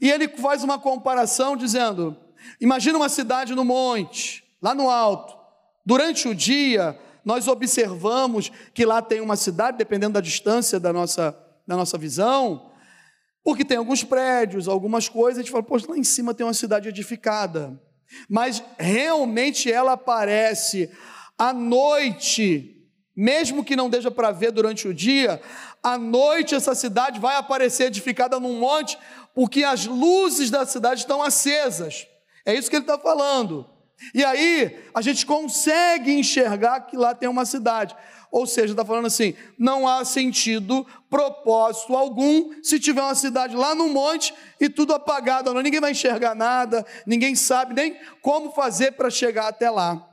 E 0.00 0.08
ele 0.08 0.28
faz 0.28 0.62
uma 0.62 0.78
comparação 0.78 1.56
dizendo: 1.56 2.16
imagina 2.60 2.96
uma 2.96 3.08
cidade 3.08 3.56
no 3.56 3.64
monte, 3.64 4.44
lá 4.62 4.72
no 4.72 4.88
alto. 4.88 5.36
Durante 5.84 6.28
o 6.28 6.34
dia, 6.34 6.96
nós 7.28 7.46
observamos 7.46 8.50
que 8.72 8.86
lá 8.86 9.02
tem 9.02 9.20
uma 9.20 9.36
cidade, 9.36 9.76
dependendo 9.76 10.14
da 10.14 10.20
distância 10.22 10.80
da 10.80 10.94
nossa, 10.94 11.38
da 11.66 11.76
nossa 11.76 11.98
visão, 11.98 12.72
porque 13.44 13.66
tem 13.66 13.76
alguns 13.76 14.02
prédios, 14.02 14.66
algumas 14.66 15.10
coisas, 15.10 15.38
a 15.38 15.42
gente 15.42 15.52
fala, 15.52 15.62
poxa, 15.62 15.84
lá 15.90 15.98
em 15.98 16.04
cima 16.04 16.32
tem 16.32 16.46
uma 16.46 16.54
cidade 16.54 16.88
edificada. 16.88 17.78
Mas 18.30 18.64
realmente 18.78 19.70
ela 19.70 19.92
aparece 19.92 20.90
à 21.36 21.52
noite, 21.52 22.88
mesmo 23.14 23.62
que 23.62 23.76
não 23.76 23.90
deixa 23.90 24.10
para 24.10 24.30
ver 24.30 24.50
durante 24.50 24.88
o 24.88 24.94
dia, 24.94 25.38
à 25.82 25.98
noite 25.98 26.54
essa 26.54 26.74
cidade 26.74 27.20
vai 27.20 27.36
aparecer 27.36 27.88
edificada 27.88 28.40
num 28.40 28.58
monte, 28.58 28.98
porque 29.34 29.64
as 29.64 29.84
luzes 29.84 30.48
da 30.48 30.64
cidade 30.64 31.00
estão 31.00 31.22
acesas. 31.22 32.06
É 32.46 32.54
isso 32.54 32.70
que 32.70 32.76
ele 32.76 32.84
está 32.84 32.98
falando. 32.98 33.68
E 34.14 34.24
aí 34.24 34.78
a 34.94 35.02
gente 35.02 35.26
consegue 35.26 36.12
enxergar 36.12 36.80
que 36.82 36.96
lá 36.96 37.14
tem 37.14 37.28
uma 37.28 37.44
cidade. 37.44 37.96
Ou 38.30 38.46
seja, 38.46 38.72
está 38.72 38.84
falando 38.84 39.06
assim: 39.06 39.34
não 39.58 39.88
há 39.88 40.04
sentido, 40.04 40.86
propósito 41.08 41.96
algum, 41.96 42.52
se 42.62 42.78
tiver 42.78 43.02
uma 43.02 43.14
cidade 43.14 43.56
lá 43.56 43.74
no 43.74 43.88
monte 43.88 44.34
e 44.60 44.68
tudo 44.68 44.92
apagado, 44.92 45.52
não, 45.52 45.62
ninguém 45.62 45.80
vai 45.80 45.92
enxergar 45.92 46.34
nada, 46.34 46.86
ninguém 47.06 47.34
sabe 47.34 47.74
nem 47.74 47.98
como 48.22 48.52
fazer 48.52 48.92
para 48.92 49.10
chegar 49.10 49.48
até 49.48 49.70
lá. 49.70 50.06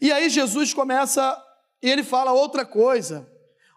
E 0.00 0.12
aí 0.12 0.28
Jesus 0.30 0.72
começa, 0.72 1.36
e 1.82 1.90
ele 1.90 2.04
fala 2.04 2.32
outra 2.32 2.64
coisa 2.64 3.35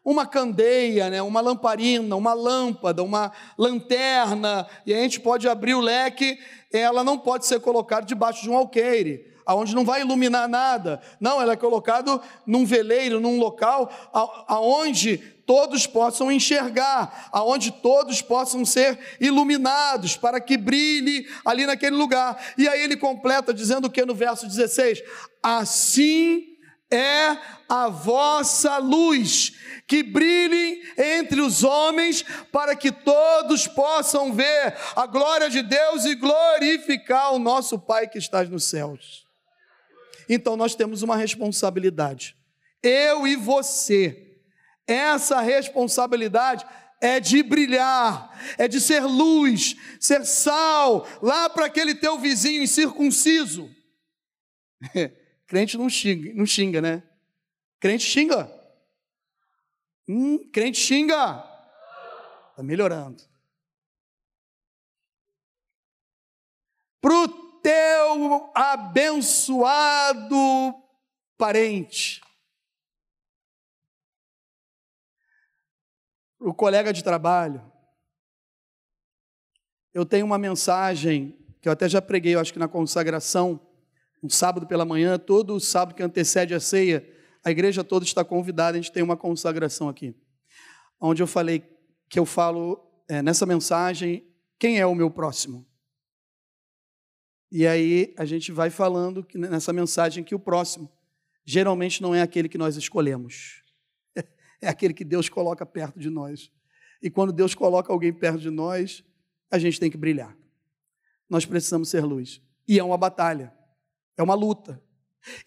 uma 0.09 0.25
candeia, 0.25 1.07
né, 1.07 1.21
uma 1.21 1.39
lamparina, 1.39 2.15
uma 2.15 2.33
lâmpada, 2.33 3.03
uma 3.03 3.31
lanterna, 3.55 4.65
e 4.83 4.91
a 4.91 4.97
gente 4.97 5.19
pode 5.19 5.47
abrir 5.47 5.75
o 5.75 5.79
leque, 5.79 6.39
ela 6.73 7.03
não 7.03 7.15
pode 7.15 7.45
ser 7.45 7.59
colocada 7.59 8.07
debaixo 8.07 8.41
de 8.41 8.49
um 8.49 8.57
alqueire, 8.57 9.23
aonde 9.45 9.75
não 9.75 9.85
vai 9.85 10.01
iluminar 10.01 10.49
nada. 10.49 10.99
Não, 11.19 11.39
ela 11.39 11.53
é 11.53 11.55
colocada 11.55 12.19
num 12.43 12.65
veleiro, 12.65 13.19
num 13.19 13.37
local 13.37 13.87
aonde 14.47 15.17
todos 15.45 15.85
possam 15.85 16.31
enxergar, 16.31 17.29
aonde 17.31 17.71
todos 17.71 18.19
possam 18.19 18.65
ser 18.65 18.97
iluminados, 19.21 20.17
para 20.17 20.41
que 20.41 20.57
brilhe 20.57 21.27
ali 21.45 21.67
naquele 21.67 21.95
lugar. 21.95 22.35
E 22.57 22.67
aí 22.67 22.81
ele 22.81 22.97
completa 22.97 23.53
dizendo 23.53 23.85
o 23.85 23.91
que 23.91 24.03
no 24.03 24.15
verso 24.15 24.47
16: 24.47 25.03
Assim 25.43 26.48
é 26.91 27.37
a 27.67 27.87
vossa 27.87 28.77
luz, 28.77 29.53
que 29.87 30.01
brilhe 30.01 30.81
entre 30.97 31.39
os 31.41 31.63
homens, 31.63 32.23
para 32.51 32.75
que 32.75 32.91
todos 32.91 33.67
possam 33.67 34.33
ver 34.33 34.75
a 34.95 35.05
glória 35.05 35.49
de 35.49 35.61
Deus 35.61 36.05
e 36.05 36.15
glorificar 36.15 37.33
o 37.33 37.39
nosso 37.39 37.77
Pai 37.77 38.07
que 38.07 38.17
está 38.17 38.43
nos 38.43 38.65
céus. 38.65 39.25
Então 40.27 40.55
nós 40.55 40.75
temos 40.75 41.01
uma 41.01 41.15
responsabilidade, 41.15 42.35
eu 42.81 43.27
e 43.27 43.35
você, 43.35 44.37
essa 44.87 45.41
responsabilidade 45.41 46.65
é 47.01 47.19
de 47.19 47.41
brilhar, 47.43 48.29
é 48.57 48.67
de 48.67 48.81
ser 48.81 49.01
luz, 49.03 49.75
ser 49.99 50.25
sal, 50.25 51.07
lá 51.21 51.49
para 51.49 51.65
aquele 51.65 51.95
teu 51.95 52.17
vizinho 52.17 52.63
incircunciso. 52.63 53.69
Crente 55.49 55.77
não 55.79 55.89
xinga, 55.89 56.31
não 56.35 56.45
xinga, 56.45 56.79
né? 56.79 57.01
Crente 57.79 58.03
xinga. 58.03 58.47
Hum, 60.07 60.47
crente 60.51 60.77
xinga. 60.77 61.43
Está 62.51 62.61
melhorando. 62.61 63.23
Para 67.01 67.15
o 67.15 67.27
teu 67.61 68.51
abençoado 68.53 70.35
parente. 71.35 72.21
O 76.37 76.53
colega 76.53 76.93
de 76.93 77.03
trabalho. 77.03 77.59
Eu 79.91 80.05
tenho 80.05 80.27
uma 80.27 80.37
mensagem 80.37 81.43
que 81.59 81.67
eu 81.67 81.73
até 81.73 81.89
já 81.89 81.99
preguei, 81.99 82.35
eu 82.35 82.39
acho 82.39 82.53
que 82.53 82.59
na 82.59 82.67
consagração 82.67 83.59
um 84.23 84.29
sábado 84.29 84.67
pela 84.67 84.85
manhã, 84.85 85.17
todo 85.17 85.59
sábado 85.59 85.95
que 85.95 86.03
antecede 86.03 86.53
a 86.53 86.59
ceia, 86.59 87.07
a 87.43 87.51
igreja 87.51 87.83
toda 87.83 88.05
está 88.05 88.23
convidada, 88.23 88.77
a 88.77 88.81
gente 88.81 88.91
tem 88.91 89.03
uma 89.03 89.17
consagração 89.17 89.87
aqui, 89.87 90.15
onde 90.99 91.23
eu 91.23 91.27
falei 91.27 91.63
que 92.09 92.19
eu 92.19 92.25
falo 92.25 92.79
é, 93.07 93.21
nessa 93.21 93.45
mensagem 93.45 94.27
quem 94.57 94.77
é 94.79 94.85
o 94.85 94.93
meu 94.93 95.09
próximo. 95.09 95.65
E 97.51 97.65
aí 97.65 98.13
a 98.17 98.25
gente 98.25 98.51
vai 98.51 98.69
falando 98.69 99.23
que, 99.23 99.37
nessa 99.37 99.73
mensagem 99.73 100.23
que 100.23 100.35
o 100.35 100.39
próximo 100.39 100.91
geralmente 101.45 102.01
não 102.01 102.13
é 102.13 102.21
aquele 102.21 102.49
que 102.49 102.57
nós 102.57 102.75
escolhemos, 102.75 103.63
é 104.61 104.67
aquele 104.67 104.93
que 104.93 105.05
Deus 105.05 105.29
coloca 105.29 105.65
perto 105.65 105.97
de 105.99 106.09
nós. 106.09 106.51
E 107.01 107.09
quando 107.09 107.31
Deus 107.31 107.55
coloca 107.55 107.91
alguém 107.91 108.13
perto 108.13 108.39
de 108.39 108.49
nós, 108.49 109.03
a 109.49 109.57
gente 109.57 109.79
tem 109.79 109.89
que 109.89 109.97
brilhar. 109.97 110.37
Nós 111.29 111.45
precisamos 111.45 111.89
ser 111.89 112.03
luz. 112.03 112.41
E 112.67 112.77
é 112.77 112.83
uma 112.83 112.97
batalha. 112.97 113.53
É 114.19 114.21
uma 114.21 114.35
luta. 114.35 114.83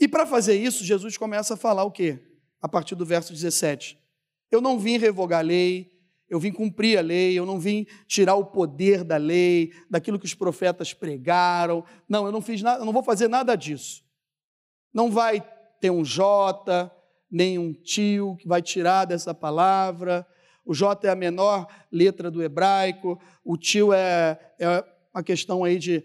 E 0.01 0.09
para 0.09 0.25
fazer 0.25 0.55
isso, 0.55 0.83
Jesus 0.83 1.19
começa 1.19 1.53
a 1.53 1.57
falar 1.59 1.85
o 1.85 1.91
quê? 1.91 2.19
A 2.59 2.67
partir 2.67 2.95
do 2.95 3.05
verso 3.05 3.31
17. 3.31 3.99
Eu 4.51 4.63
não 4.63 4.79
vim 4.79 4.97
revogar 4.97 5.41
a 5.41 5.43
lei, 5.43 5.93
eu 6.27 6.41
vim 6.41 6.51
cumprir 6.51 6.99
a 6.99 7.03
lei, 7.03 7.39
eu 7.39 7.45
não 7.45 7.61
vim 7.61 7.87
tirar 8.07 8.35
o 8.35 8.47
poder 8.47 9.05
da 9.05 9.19
lei, 9.19 9.75
daquilo 9.91 10.19
que 10.19 10.25
os 10.25 10.33
profetas 10.33 10.95
pregaram. 10.95 11.85
Não, 12.09 12.25
eu 12.25 12.33
não 12.33 12.41
fiz 12.41 12.63
nada, 12.63 12.81
eu 12.81 12.87
não 12.87 12.95
vou 12.95 13.03
fazer 13.03 13.29
nada 13.29 13.55
disso. 13.57 14.03
Não 14.91 15.11
vai 15.11 15.47
ter 15.79 15.91
um 15.91 16.03
J, 16.03 16.91
nem 17.31 17.59
um 17.59 17.75
tio 17.75 18.37
que 18.37 18.49
vai 18.49 18.63
tirar 18.63 19.05
dessa 19.05 19.35
palavra. 19.35 20.27
O 20.65 20.73
J 20.73 21.07
é 21.07 21.11
a 21.11 21.15
menor 21.15 21.67
letra 21.91 22.31
do 22.31 22.43
hebraico, 22.43 23.21
o 23.45 23.59
tio 23.59 23.93
é, 23.93 24.41
é 24.59 24.83
uma 25.13 25.23
questão 25.23 25.63
aí 25.63 25.79
de 25.79 26.03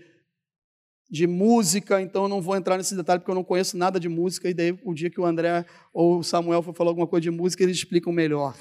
de 1.09 1.25
música, 1.25 2.01
então 2.01 2.23
eu 2.23 2.29
não 2.29 2.41
vou 2.41 2.55
entrar 2.55 2.77
nesse 2.77 2.95
detalhe 2.95 3.19
porque 3.19 3.31
eu 3.31 3.35
não 3.35 3.43
conheço 3.43 3.77
nada 3.77 3.99
de 3.99 4.09
música, 4.09 4.49
e 4.49 4.53
daí 4.53 4.77
o 4.83 4.93
dia 4.93 5.09
que 5.09 5.19
o 5.19 5.25
André 5.25 5.65
ou 5.93 6.19
o 6.19 6.23
Samuel 6.23 6.61
for 6.61 6.73
falar 6.73 6.89
alguma 6.89 7.07
coisa 7.07 7.23
de 7.23 7.31
música, 7.31 7.63
eles 7.63 7.77
explicam 7.77 8.11
melhor. 8.11 8.55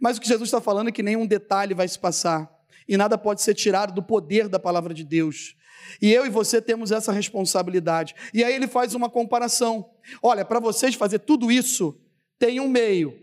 Mas 0.00 0.16
o 0.16 0.20
que 0.20 0.28
Jesus 0.28 0.48
está 0.48 0.60
falando 0.60 0.88
é 0.88 0.92
que 0.92 1.02
nenhum 1.02 1.26
detalhe 1.26 1.74
vai 1.74 1.88
se 1.88 1.98
passar, 1.98 2.50
e 2.88 2.96
nada 2.96 3.18
pode 3.18 3.42
ser 3.42 3.54
tirado 3.54 3.92
do 3.92 4.02
poder 4.02 4.48
da 4.48 4.58
palavra 4.58 4.94
de 4.94 5.04
Deus. 5.04 5.56
E 6.00 6.12
eu 6.12 6.24
e 6.24 6.30
você 6.30 6.62
temos 6.62 6.90
essa 6.90 7.12
responsabilidade. 7.12 8.14
E 8.32 8.42
aí 8.42 8.54
ele 8.54 8.66
faz 8.66 8.94
uma 8.94 9.10
comparação. 9.10 9.90
Olha, 10.22 10.44
para 10.44 10.60
vocês 10.60 10.94
fazer 10.94 11.18
tudo 11.18 11.52
isso, 11.52 12.00
tem 12.38 12.58
um 12.60 12.68
meio. 12.68 13.18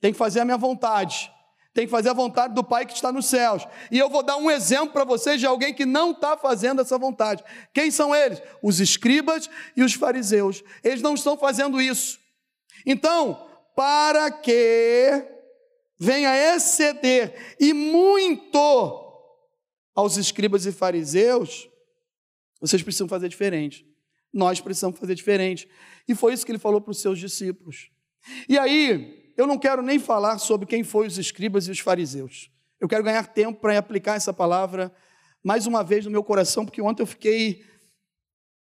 Tem 0.00 0.12
que 0.12 0.18
fazer 0.18 0.40
a 0.40 0.44
minha 0.44 0.56
vontade 0.56 1.33
tem 1.74 1.86
que 1.86 1.90
fazer 1.90 2.10
a 2.10 2.14
vontade 2.14 2.54
do 2.54 2.62
Pai 2.62 2.86
que 2.86 2.94
está 2.94 3.10
nos 3.10 3.26
céus. 3.26 3.66
E 3.90 3.98
eu 3.98 4.08
vou 4.08 4.22
dar 4.22 4.36
um 4.36 4.48
exemplo 4.48 4.92
para 4.92 5.04
vocês 5.04 5.40
de 5.40 5.46
alguém 5.46 5.74
que 5.74 5.84
não 5.84 6.12
está 6.12 6.36
fazendo 6.36 6.80
essa 6.80 6.96
vontade. 6.96 7.42
Quem 7.74 7.90
são 7.90 8.14
eles? 8.14 8.40
Os 8.62 8.78
escribas 8.78 9.50
e 9.76 9.82
os 9.82 9.92
fariseus. 9.92 10.62
Eles 10.84 11.02
não 11.02 11.14
estão 11.14 11.36
fazendo 11.36 11.82
isso. 11.82 12.20
Então, 12.86 13.44
para 13.74 14.30
que 14.30 15.26
venha 15.98 16.54
exceder 16.54 17.56
e 17.58 17.72
muito 17.72 19.02
aos 19.96 20.16
escribas 20.16 20.66
e 20.66 20.72
fariseus, 20.72 21.68
vocês 22.60 22.84
precisam 22.84 23.08
fazer 23.08 23.28
diferente. 23.28 23.84
Nós 24.32 24.60
precisamos 24.60 24.98
fazer 24.98 25.16
diferente. 25.16 25.68
E 26.06 26.14
foi 26.14 26.34
isso 26.34 26.46
que 26.46 26.52
ele 26.52 26.58
falou 26.58 26.80
para 26.80 26.92
os 26.92 27.00
seus 27.00 27.18
discípulos. 27.18 27.90
E 28.48 28.56
aí, 28.56 29.23
eu 29.36 29.46
não 29.46 29.58
quero 29.58 29.82
nem 29.82 29.98
falar 29.98 30.38
sobre 30.38 30.66
quem 30.66 30.84
foi 30.84 31.06
os 31.06 31.18
escribas 31.18 31.66
e 31.66 31.70
os 31.70 31.78
fariseus. 31.78 32.50
Eu 32.80 32.88
quero 32.88 33.02
ganhar 33.02 33.26
tempo 33.26 33.60
para 33.60 33.78
aplicar 33.78 34.14
essa 34.14 34.32
palavra 34.32 34.94
mais 35.42 35.66
uma 35.66 35.82
vez 35.82 36.04
no 36.04 36.10
meu 36.10 36.24
coração, 36.24 36.64
porque 36.64 36.80
ontem 36.80 37.02
eu 37.02 37.06
fiquei 37.06 37.62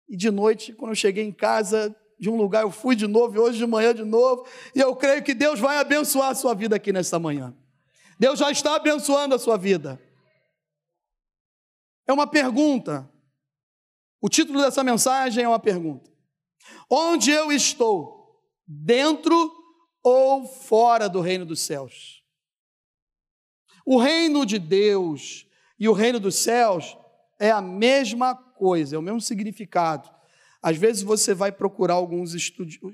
e 0.09 0.17
de 0.17 0.29
noite, 0.29 0.73
quando 0.73 0.91
eu 0.91 0.95
cheguei 0.95 1.23
em 1.23 1.31
casa 1.31 1.95
de 2.19 2.29
um 2.29 2.35
lugar, 2.35 2.63
eu 2.63 2.71
fui 2.71 2.95
de 2.95 3.07
novo, 3.07 3.35
e 3.35 3.39
hoje 3.39 3.57
de 3.57 3.65
manhã 3.65 3.93
de 3.93 4.03
novo, 4.03 4.45
e 4.75 4.79
eu 4.79 4.95
creio 4.95 5.23
que 5.23 5.33
Deus 5.33 5.59
vai 5.59 5.77
abençoar 5.77 6.29
a 6.29 6.35
sua 6.35 6.53
vida 6.53 6.75
aqui 6.75 6.93
nesta 6.93 7.17
manhã. 7.17 7.55
Deus 8.19 8.39
já 8.39 8.51
está 8.51 8.75
abençoando 8.75 9.33
a 9.33 9.39
sua 9.39 9.57
vida. 9.57 9.99
É 12.07 12.13
uma 12.13 12.27
pergunta. 12.27 13.09
O 14.21 14.29
título 14.29 14.61
dessa 14.61 14.83
mensagem 14.83 15.43
é 15.43 15.47
uma 15.47 15.59
pergunta. 15.59 16.11
Onde 16.89 17.31
eu 17.31 17.51
estou? 17.51 18.39
Dentro 18.67 19.51
ou 20.03 20.45
fora 20.45 21.07
do 21.07 21.21
reino 21.21 21.45
dos 21.45 21.61
céus. 21.61 22.21
O 23.85 23.97
reino 23.97 24.45
de 24.45 24.59
Deus 24.59 25.47
e 25.79 25.87
o 25.87 25.93
reino 25.93 26.19
dos 26.19 26.35
céus 26.35 26.97
é 27.39 27.49
a 27.49 27.61
mesma 27.61 28.35
coisa, 28.35 28.95
é 28.95 28.99
o 28.99 29.01
mesmo 29.01 29.21
significado. 29.21 30.09
Às 30.61 30.77
vezes 30.77 31.03
você 31.03 31.33
vai 31.33 31.51
procurar 31.51 31.95
alguns 31.95 32.33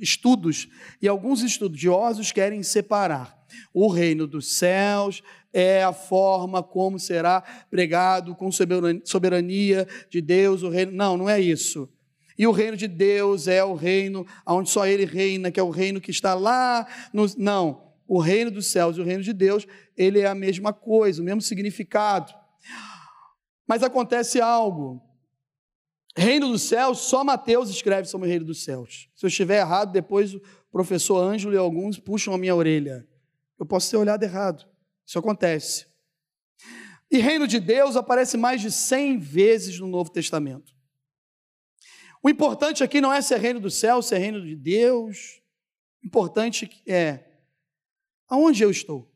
estudos 0.02 0.68
e 1.00 1.08
alguns 1.08 1.44
estudiosos 1.44 2.32
querem 2.32 2.64
separar. 2.64 3.38
O 3.72 3.88
reino 3.88 4.26
dos 4.26 4.56
céus 4.56 5.22
é 5.54 5.84
a 5.84 5.94
forma 5.94 6.64
como 6.64 7.00
será 7.00 7.42
pregado 7.70 8.36
com 8.36 8.50
soberania 8.52 9.88
de 10.10 10.22
Deus, 10.22 10.64
o 10.64 10.70
reino. 10.70 10.92
Não, 10.92 11.16
não 11.16 11.30
é 11.30 11.40
isso. 11.40 11.88
E 12.40 12.48
o 12.48 12.52
reino 12.52 12.78
de 12.78 12.88
Deus 12.88 13.50
é 13.50 13.62
o 13.62 13.74
reino 13.74 14.26
onde 14.48 14.70
só 14.70 14.88
ele 14.88 15.04
reina, 15.04 15.52
que 15.52 15.60
é 15.60 15.64
o 15.64 15.70
reino 15.70 16.00
que 16.00 16.10
está 16.10 16.34
lá 16.34 16.88
no 17.12 17.26
Não, 17.38 17.92
o 18.08 18.18
reino 18.18 18.50
dos 18.50 18.68
céus 18.68 18.96
e 18.96 19.02
o 19.02 19.04
reino 19.04 19.22
de 19.22 19.34
Deus, 19.34 19.68
ele 19.98 20.22
é 20.22 20.26
a 20.26 20.34
mesma 20.34 20.72
coisa, 20.72 21.22
o 21.22 21.26
mesmo 21.26 21.42
significado. 21.42 22.34
Mas 23.68 23.84
acontece 23.84 24.40
algo. 24.40 25.04
Reino 26.16 26.48
dos 26.48 26.62
céus, 26.62 27.00
só 27.00 27.26
Mateus 27.26 27.70
escreve 27.70 28.08
sobre 28.08 28.28
o 28.28 28.30
reino 28.30 28.46
dos 28.46 28.64
céus. 28.64 29.10
Se 29.14 29.26
eu 29.26 29.28
estiver 29.28 29.60
errado, 29.60 29.92
depois 29.92 30.34
o 30.34 30.42
professor 30.72 31.22
Ângelo 31.22 31.54
e 31.54 31.58
alguns 31.58 32.00
puxam 32.00 32.34
a 32.34 32.38
minha 32.38 32.56
orelha. 32.56 33.06
Eu 33.60 33.66
posso 33.66 33.92
ter 33.92 33.98
olhado 33.98 34.24
errado. 34.24 34.66
Isso 35.06 35.20
acontece. 35.20 35.88
E 37.12 37.18
reino 37.18 37.46
de 37.46 37.60
Deus 37.60 37.98
aparece 37.98 38.38
mais 38.38 38.62
de 38.62 38.72
100 38.72 39.18
vezes 39.18 39.78
no 39.78 39.88
Novo 39.88 40.10
Testamento. 40.10 40.79
O 42.22 42.30
importante 42.30 42.84
aqui 42.84 43.00
não 43.00 43.14
é 43.14 43.22
ser 43.22 43.40
reino 43.40 43.60
do 43.60 43.72
céu, 43.72 44.02
ser 44.02 44.18
reino 44.18 44.42
de 44.42 44.56
Deus. 44.56 45.42
O 46.04 46.08
importante 46.08 46.82
é 46.86 47.26
aonde 48.28 48.64
eu 48.64 48.70
estou. 48.70 49.10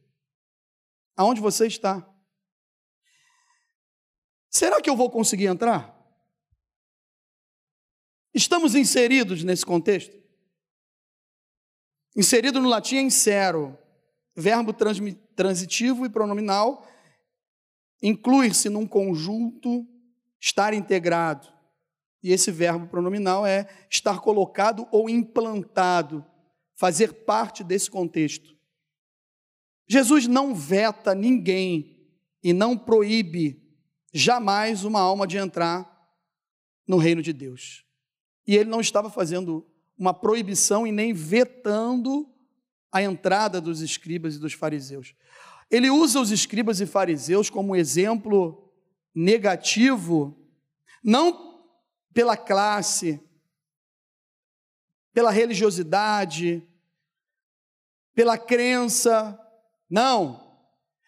Aonde 1.15 1.41
você 1.41 1.67
está. 1.67 2.09
Será 4.49 4.81
que 4.81 4.89
eu 4.89 4.95
vou 4.95 5.09
conseguir 5.09 5.47
entrar? 5.47 5.93
Estamos 8.33 8.73
inseridos 8.73 9.43
nesse 9.43 9.65
contexto? 9.65 10.15
Inserido 12.15 12.59
no 12.59 12.69
latim 12.69 12.97
é 12.97 13.01
insero, 13.01 13.77
verbo 14.35 14.73
transitivo 15.35 16.05
e 16.05 16.09
pronominal, 16.09 16.87
incluir-se 18.01 18.69
num 18.69 18.87
conjunto, 18.87 19.87
estar 20.39 20.73
integrado. 20.73 21.52
E 22.23 22.31
esse 22.31 22.49
verbo 22.49 22.87
pronominal 22.87 23.45
é 23.45 23.67
estar 23.89 24.21
colocado 24.21 24.87
ou 24.91 25.09
implantado, 25.09 26.25
fazer 26.73 27.25
parte 27.25 27.63
desse 27.63 27.91
contexto. 27.91 28.55
Jesus 29.85 30.25
não 30.25 30.55
veta 30.55 31.13
ninguém 31.13 31.99
e 32.41 32.53
não 32.53 32.77
proíbe 32.77 33.61
jamais 34.13 34.85
uma 34.85 35.01
alma 35.01 35.27
de 35.27 35.37
entrar 35.37 35.91
no 36.87 36.97
reino 36.97 37.21
de 37.21 37.33
Deus. 37.33 37.85
E 38.47 38.55
ele 38.55 38.69
não 38.69 38.79
estava 38.79 39.09
fazendo 39.09 39.65
uma 39.97 40.13
proibição 40.13 40.87
e 40.87 40.91
nem 40.91 41.13
vetando 41.13 42.29
a 42.91 43.01
entrada 43.01 43.59
dos 43.59 43.81
escribas 43.81 44.35
e 44.35 44.39
dos 44.39 44.53
fariseus. 44.53 45.13
Ele 45.69 45.89
usa 45.89 46.19
os 46.21 46.31
escribas 46.31 46.79
e 46.79 46.85
fariseus 46.85 47.49
como 47.49 47.75
exemplo 47.75 48.71
negativo, 49.13 50.37
não 51.03 51.52
pela 52.13 52.37
classe, 52.37 53.19
pela 55.13 55.31
religiosidade, 55.31 56.63
pela 58.13 58.37
crença, 58.37 59.39
não. 59.89 60.41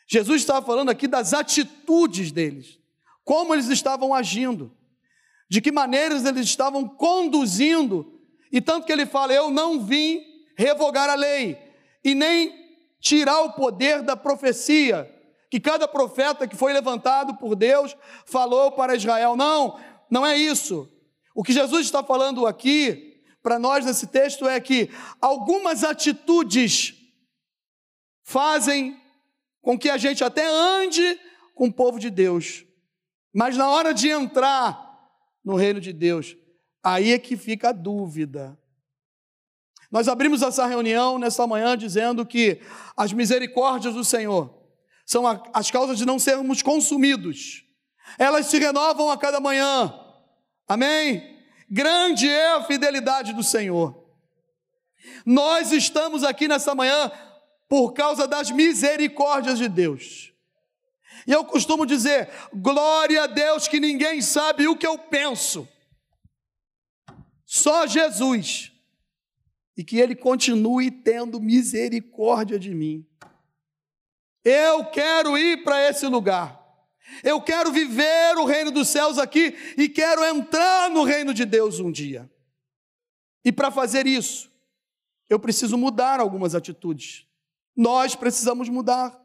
Jesus 0.08 0.42
estava 0.42 0.66
falando 0.66 0.90
aqui 0.90 1.08
das 1.08 1.34
atitudes 1.34 2.32
deles, 2.32 2.80
como 3.24 3.54
eles 3.54 3.68
estavam 3.70 4.14
agindo 4.14 4.76
de 5.50 5.62
que 5.62 5.72
maneiras 5.72 6.26
eles 6.26 6.46
estavam 6.46 6.88
conduzindo, 6.88 8.20
e 8.52 8.60
tanto 8.60 8.86
que 8.86 8.92
ele 8.92 9.06
fala: 9.06 9.34
Eu 9.34 9.50
não 9.50 9.80
vim 9.80 10.22
revogar 10.58 11.10
a 11.10 11.16
lei, 11.16 11.58
e 12.04 12.16
nem 12.16 12.54
tirar 13.00 13.42
o 13.42 13.54
poder 13.54 14.02
da 14.02 14.16
profecia, 14.16 15.12
que 15.50 15.60
cada 15.60 15.88
profeta 15.88 16.48
que 16.48 16.56
foi 16.56 16.74
levantado 16.74 17.36
por 17.36 17.56
Deus 17.56 17.96
falou 18.26 18.72
para 18.72 18.96
Israel. 18.96 19.36
Não, 19.36 19.80
não 20.10 20.26
é 20.26 20.36
isso. 20.38 20.90
O 21.36 21.44
que 21.44 21.52
Jesus 21.52 21.86
está 21.86 22.02
falando 22.02 22.48
aqui, 22.48 23.22
para 23.44 23.60
nós 23.60 23.86
nesse 23.86 24.08
texto, 24.08 24.48
é 24.48 24.58
que 24.62 24.90
algumas 25.22 25.84
atitudes 25.84 26.96
fazem 28.24 28.98
com 29.62 29.78
que 29.78 29.90
a 29.90 29.98
gente 29.98 30.24
até 30.24 30.48
ande 30.48 31.20
com 31.54 31.68
o 31.68 31.74
povo 31.74 32.00
de 32.00 32.10
Deus, 32.10 32.64
mas 33.34 33.58
na 33.58 33.70
hora 33.70 33.94
de 33.94 34.10
entrar 34.10 34.82
no 35.44 35.56
reino 35.56 35.82
de 35.82 35.92
Deus. 35.92 36.38
Aí 36.82 37.12
é 37.12 37.20
que 37.20 37.36
fica 37.36 37.70
a 37.70 37.74
dúvida. 37.74 38.58
Nós 39.92 40.08
abrimos 40.08 40.42
essa 40.42 40.66
reunião 40.66 41.20
nesta 41.20 41.46
manhã 41.46 41.78
dizendo 41.78 42.26
que 42.26 42.62
as 42.96 43.12
misericórdias 43.12 43.94
do 43.94 44.06
Senhor 44.06 44.54
são 45.06 45.26
as 45.54 45.70
causas 45.70 45.98
de 45.98 46.06
não 46.06 46.18
sermos 46.18 46.62
consumidos. 46.62 47.64
Elas 48.18 48.46
se 48.46 48.58
renovam 48.58 49.10
a 49.10 49.18
cada 49.18 49.40
manhã. 49.40 50.05
Amém? 50.68 51.36
Grande 51.70 52.28
é 52.28 52.54
a 52.54 52.64
fidelidade 52.64 53.34
do 53.34 53.44
Senhor. 53.44 54.04
Nós 55.26 55.72
estamos 55.72 56.24
aqui 56.24 56.48
nessa 56.48 56.74
manhã 56.74 57.12
por 57.68 57.94
causa 57.94 58.28
das 58.28 58.52
misericórdias 58.52 59.58
de 59.58 59.68
Deus. 59.68 60.34
E 61.28 61.32
eu 61.32 61.44
costumo 61.46 61.86
dizer: 61.86 62.30
glória 62.54 63.24
a 63.24 63.28
Deus 63.28 63.68
que 63.68 63.80
ninguém 63.80 64.22
sabe 64.22 64.68
o 64.68 64.76
que 64.76 64.86
eu 64.86 64.98
penso, 64.98 65.68
só 67.46 67.88
Jesus, 67.88 68.72
e 69.78 69.84
que 69.84 70.00
Ele 70.00 70.16
continue 70.16 70.92
tendo 70.92 71.40
misericórdia 71.40 72.60
de 72.60 72.74
mim. 72.74 73.06
Eu 74.44 74.86
quero 74.86 75.38
ir 75.38 75.64
para 75.64 75.90
esse 75.90 76.06
lugar. 76.06 76.65
Eu 77.24 77.42
quero 77.42 77.72
viver 77.72 78.38
o 78.38 78.46
reino 78.46 78.72
dos 78.72 78.88
céus 78.88 79.18
aqui 79.18 79.56
e 79.78 79.88
quero 79.90 80.24
entrar 80.24 80.90
no 80.90 81.04
reino 81.04 81.34
de 81.34 81.46
Deus 81.46 81.80
um 81.80 81.92
dia. 81.92 82.30
E 83.44 83.52
para 83.52 83.70
fazer 83.70 84.08
isso, 84.08 84.52
eu 85.30 85.40
preciso 85.40 85.78
mudar 85.78 86.20
algumas 86.20 86.56
atitudes. 86.56 87.28
Nós 87.76 88.16
precisamos 88.16 88.70
mudar. 88.70 89.20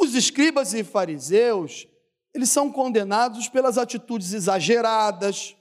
Os 0.00 0.14
escribas 0.14 0.72
e 0.72 0.84
fariseus, 0.84 1.86
eles 2.34 2.50
são 2.50 2.70
condenados 2.70 3.48
pelas 3.48 3.76
atitudes 3.76 4.32
exageradas, 4.32 5.56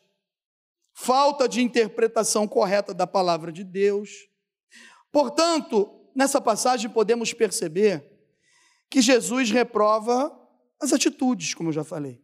falta 0.94 1.48
de 1.48 1.62
interpretação 1.62 2.48
correta 2.48 2.94
da 2.94 3.08
palavra 3.08 3.52
de 3.52 3.64
Deus. 3.64 4.28
Portanto, 5.12 5.90
nessa 6.16 6.40
passagem 6.40 6.90
podemos 6.90 7.34
perceber 7.34 8.19
que 8.90 9.02
Jesus 9.02 9.52
reprova 9.52 10.36
as 10.82 10.94
atitudes, 10.94 11.54
como 11.54 11.70
eu 11.70 11.74
já 11.74 11.84
falei, 11.84 12.24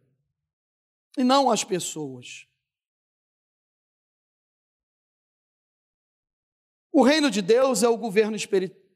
e 1.16 1.22
não 1.22 1.50
as 1.50 1.62
pessoas. 1.62 2.46
O 6.92 7.02
reino 7.02 7.30
de 7.30 7.42
Deus 7.42 7.82
é 7.82 7.88
o 7.88 7.96
governo 7.96 8.36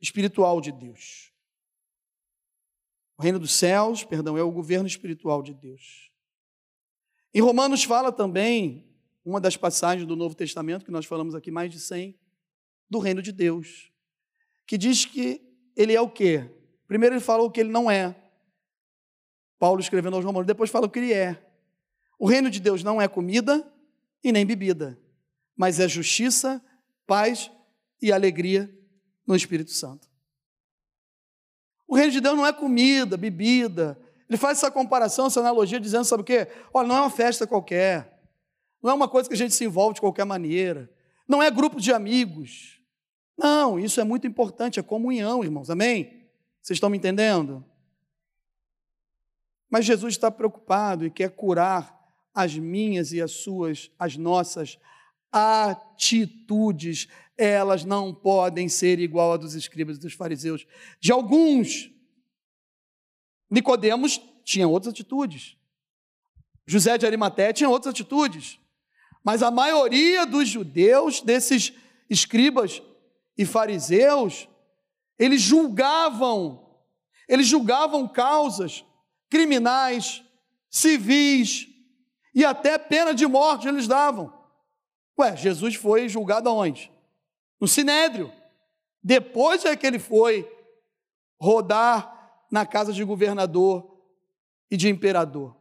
espiritual 0.01 0.61
de 0.61 0.73
Deus. 0.73 1.33
O 3.19 3.23
reino 3.23 3.39
dos 3.39 3.53
céus, 3.53 4.03
perdão, 4.03 4.39
é 4.39 4.43
o 4.43 4.51
governo 4.51 4.87
espiritual 4.87 5.43
de 5.43 5.53
Deus. 5.53 6.11
Em 7.35 7.41
Romanos 7.41 7.85
fala 7.85 8.11
também, 8.11 8.91
uma 9.23 9.41
das 9.41 9.57
passagens 9.57 10.09
do 10.09 10.17
Novo 10.17 10.35
Testamento, 10.35 10.85
que 10.85 10.91
nós 10.91 11.05
falamos 11.05 11.35
aqui 11.35 11.51
mais 11.51 11.71
de 11.71 11.79
100, 11.79 12.19
do 12.89 12.99
reino 12.99 13.21
de 13.23 13.31
Deus, 13.31 13.93
que 14.67 14.79
diz 14.79 15.05
que 15.05 15.41
ele 15.77 15.93
é 15.93 16.01
o 16.01 16.11
quê? 16.11 16.51
Primeiro 16.91 17.15
ele 17.15 17.23
fala 17.23 17.45
o 17.45 17.51
que 17.53 17.61
ele 17.61 17.71
não 17.71 17.89
é. 17.89 18.17
Paulo 19.61 19.81
escrevendo 19.81 20.17
aos 20.17 20.25
Romanos, 20.25 20.45
depois 20.45 20.71
fala 20.71 20.87
o 20.87 20.91
que 20.91 20.99
ele 20.99 21.13
é. 21.13 21.41
O 22.19 22.27
reino 22.27 22.51
de 22.51 22.59
Deus 22.59 22.83
não 22.83 23.01
é 23.01 23.07
comida 23.07 23.65
e 24.25 24.33
nem 24.33 24.45
bebida, 24.45 24.99
mas 25.57 25.79
é 25.79 25.87
justiça, 25.87 26.61
paz 27.07 27.49
e 28.03 28.11
alegria 28.11 28.69
no 29.25 29.37
Espírito 29.37 29.71
Santo. 29.71 30.09
O 31.87 31.95
reino 31.95 32.11
de 32.11 32.21
Deus 32.21 32.37
não 32.37 32.45
é 32.45 32.53
comida, 32.53 33.17
bebida. 33.17 33.97
Ele 34.29 34.37
faz 34.37 34.59
essa 34.59 34.69
comparação, 34.69 35.29
essa 35.29 35.39
analogia, 35.39 35.79
dizendo: 35.79 36.05
sabe 36.05 36.23
o 36.23 36.25
quê? 36.25 36.49
Olha, 36.75 36.89
não 36.89 36.97
é 36.97 37.01
uma 37.03 37.11
festa 37.11 37.47
qualquer. 37.47 38.21
Não 38.83 38.91
é 38.91 38.95
uma 38.95 39.07
coisa 39.07 39.29
que 39.29 39.35
a 39.37 39.39
gente 39.39 39.55
se 39.55 39.65
envolve 39.65 39.95
de 39.95 40.01
qualquer 40.01 40.25
maneira. 40.25 40.91
Não 41.29 41.41
é 41.41 41.53
grupo 41.53 41.81
de 41.81 41.93
amigos. 41.93 42.81
Não, 43.39 43.79
isso 43.79 44.01
é 44.01 44.05
muito 44.05 44.27
importante, 44.27 44.81
é 44.81 44.83
comunhão, 44.83 45.45
irmãos. 45.45 45.71
Amém? 45.71 46.20
Vocês 46.63 46.77
estão 46.77 46.91
me 46.91 46.99
entendendo? 46.99 47.65
Mas 49.71 49.85
Jesus 49.85 50.15
está 50.15 50.31
preocupado 50.31 51.07
e 51.07 51.11
quer 51.11 51.31
curar 51.31 51.99
as 52.35 52.57
minhas 52.57 53.13
e 53.13 53.21
as 53.21 53.33
suas, 53.33 53.91
as 53.99 54.17
nossas 54.17 54.79
atitudes, 55.33 57.09
elas 57.37 57.85
não 57.85 58.13
podem 58.13 58.69
ser 58.69 58.99
igual 58.99 59.33
a 59.33 59.37
dos 59.37 59.55
escribas 59.55 59.97
e 59.97 60.01
dos 60.01 60.13
fariseus. 60.13 60.67
De 61.01 61.13
alguns, 61.13 61.91
Nicodemos 63.49 64.21
tinha 64.45 64.69
outras 64.69 64.93
atitudes. 64.93 65.57
José 66.67 66.99
de 66.99 67.07
Arimaté 67.07 67.53
tinha 67.53 67.69
outras 67.69 67.93
atitudes. 67.93 68.59
Mas 69.25 69.43
a 69.43 69.51
maioria 69.51 70.27
dos 70.27 70.49
judeus, 70.49 71.21
desses 71.21 71.73
escribas 72.09 72.83
e 73.37 73.45
fariseus, 73.45 74.49
eles 75.21 75.43
julgavam, 75.43 76.67
eles 77.29 77.47
julgavam 77.47 78.09
causas 78.09 78.83
criminais, 79.29 80.25
civis 80.71 81.69
e 82.35 82.43
até 82.43 82.79
pena 82.79 83.13
de 83.13 83.27
morte 83.27 83.69
eles 83.69 83.87
davam. 83.87 84.33
Ué, 85.19 85.37
Jesus 85.37 85.75
foi 85.75 86.09
julgado 86.09 86.49
aonde? 86.49 86.91
No 87.61 87.69
Sinédrio. 87.69 88.33
Depois 89.03 89.67
é 89.67 89.77
que 89.77 89.87
ele 89.87 89.99
foi 89.99 90.51
rodar 91.39 92.41
na 92.51 92.65
casa 92.65 92.91
de 92.91 93.05
governador 93.05 94.01
e 94.71 94.77
de 94.77 94.89
imperador. 94.89 95.55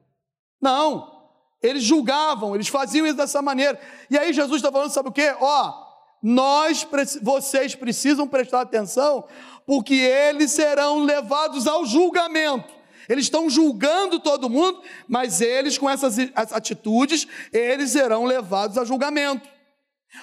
Não, 0.62 1.30
eles 1.62 1.84
julgavam, 1.84 2.56
eles 2.56 2.70
faziam 2.70 3.06
isso 3.06 3.18
dessa 3.18 3.42
maneira. 3.42 3.78
E 4.10 4.18
aí 4.18 4.32
Jesus 4.32 4.58
está 4.58 4.72
falando, 4.72 4.92
sabe 4.92 5.10
o 5.10 5.14
quê? 5.14 5.36
Ó, 5.38 5.89
nós, 6.22 6.86
vocês 7.22 7.76
precisam 7.76 8.28
prestar 8.28 8.62
atenção, 8.62 9.28
porque 9.66 9.94
eles 9.94 10.52
serão 10.52 11.04
levados 11.04 11.68
ao 11.68 11.86
julgamento. 11.86 12.80
Eles 13.08 13.26
estão 13.26 13.50
julgando 13.50 14.20
todo 14.20 14.50
mundo, 14.50 14.82
mas 15.08 15.42
eles, 15.42 15.78
com 15.78 15.90
essas 15.90 16.18
atitudes, 16.36 17.28
eles 17.52 17.92
serão 17.92 18.26
levados 18.26 18.78
a 18.78 18.86
julgamento. 18.86 19.50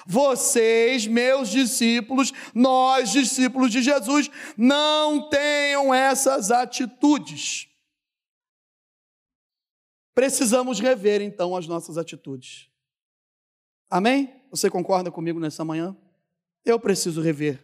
Vocês, 0.05 1.07
meus 1.07 1.49
discípulos, 1.49 2.31
nós, 2.53 3.11
discípulos 3.11 3.71
de 3.71 3.81
Jesus, 3.81 4.29
não 4.57 5.29
tenham 5.29 5.93
essas 5.93 6.51
atitudes. 6.51 7.67
Precisamos 10.13 10.79
rever 10.79 11.21
então 11.21 11.55
as 11.55 11.67
nossas 11.67 11.97
atitudes. 11.97 12.69
Amém? 13.89 14.41
Você 14.51 14.69
concorda 14.69 15.09
comigo 15.09 15.39
nessa 15.39 15.63
manhã? 15.63 15.95
Eu 16.65 16.79
preciso 16.79 17.21
rever 17.21 17.63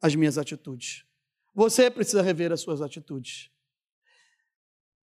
as 0.00 0.14
minhas 0.14 0.36
atitudes. 0.36 1.04
Você 1.54 1.90
precisa 1.90 2.22
rever 2.22 2.50
as 2.52 2.60
suas 2.60 2.80
atitudes. 2.80 3.50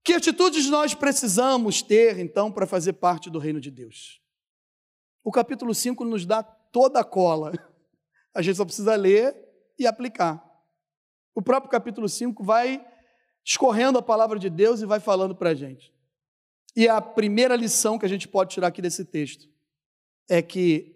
Que 0.04 0.13
atitudes 0.13 0.69
nós 0.69 0.93
precisamos 0.93 1.82
ter, 1.82 2.19
então, 2.19 2.52
para 2.52 2.65
fazer 2.65 2.93
parte 2.93 3.30
do 3.30 3.39
reino 3.39 3.62
de 3.62 3.72
Deus? 3.72 4.22
O 5.24 5.32
capítulo 5.32 5.74
5 5.74 6.04
nos 6.04 6.26
dá 6.26 6.43
toda 6.43 7.00
a 7.00 7.04
cola. 7.04 7.54
A 8.34 8.41
gente 8.41 8.58
só 8.58 8.65
precisa 8.65 8.95
ler 8.95 9.36
e 9.78 9.88
aplicar. 9.88 10.43
O 11.34 11.41
próprio 11.41 11.72
capítulo 11.72 12.08
5 12.10 12.43
vai 12.43 12.86
escorrendo 13.45 13.98
a 13.98 14.02
palavra 14.02 14.38
de 14.38 14.50
Deus 14.50 14.82
e 14.82 14.86
vai 14.86 15.00
falando 15.00 15.36
para 15.36 15.52
a 15.52 15.56
gente. 15.56 15.93
E 16.76 16.88
a 16.88 17.02
primeira 17.02 17.56
lição 17.56 17.98
que 17.98 18.06
a 18.06 18.10
gente 18.10 18.28
pode 18.28 18.52
tirar 18.52 18.67
aqui 18.67 18.82
desse 18.82 19.06
texto 19.06 19.50
é 20.30 20.42
que 20.42 20.96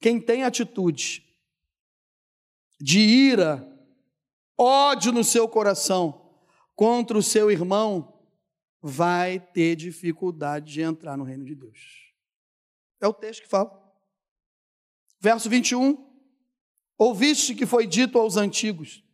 quem 0.00 0.20
tem 0.20 0.42
atitude 0.42 1.24
de 2.80 2.98
ira, 2.98 3.66
ódio 4.58 5.12
no 5.12 5.22
seu 5.22 5.46
coração 5.46 6.38
contra 6.74 7.16
o 7.16 7.22
seu 7.22 7.50
irmão, 7.50 8.20
vai 8.82 9.38
ter 9.38 9.76
dificuldade 9.76 10.72
de 10.72 10.80
entrar 10.80 11.16
no 11.16 11.24
reino 11.24 11.44
de 11.44 11.54
Deus. 11.54 12.10
É 13.00 13.06
o 13.06 13.12
texto 13.12 13.42
que 13.42 13.48
fala. 13.48 13.78
Verso 15.20 15.48
21. 15.48 16.08
Ouviste 16.98 17.54
que 17.54 17.66
foi 17.66 17.86
dito 17.86 18.18
aos 18.18 18.36
antigos: 18.36 19.04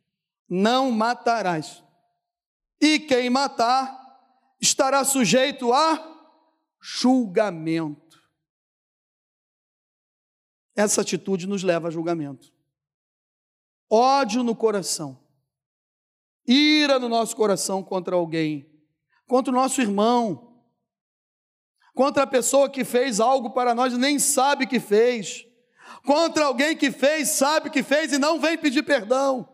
Não 0.48 0.90
matarás. 0.90 1.82
E 2.80 3.00
quem 3.00 3.28
matar 3.28 3.96
estará 4.60 5.04
sujeito 5.04 5.72
a 5.72 6.14
julgamento. 6.80 8.05
Essa 10.76 11.00
atitude 11.00 11.46
nos 11.46 11.62
leva 11.62 11.88
a 11.88 11.90
julgamento. 11.90 12.52
Ódio 13.90 14.42
no 14.42 14.54
coração, 14.54 15.18
ira 16.46 16.98
no 16.98 17.08
nosso 17.08 17.34
coração 17.34 17.82
contra 17.82 18.14
alguém, 18.14 18.68
contra 19.26 19.50
o 19.50 19.54
nosso 19.54 19.80
irmão, 19.80 20.60
contra 21.94 22.24
a 22.24 22.26
pessoa 22.26 22.68
que 22.68 22.84
fez 22.84 23.20
algo 23.20 23.50
para 23.50 23.74
nós 23.74 23.94
e 23.94 23.96
nem 23.96 24.18
sabe 24.18 24.66
que 24.66 24.78
fez, 24.78 25.46
contra 26.04 26.44
alguém 26.44 26.76
que 26.76 26.90
fez, 26.90 27.30
sabe 27.30 27.70
que 27.70 27.82
fez 27.82 28.12
e 28.12 28.18
não 28.18 28.38
vem 28.38 28.58
pedir 28.58 28.82
perdão. 28.82 29.48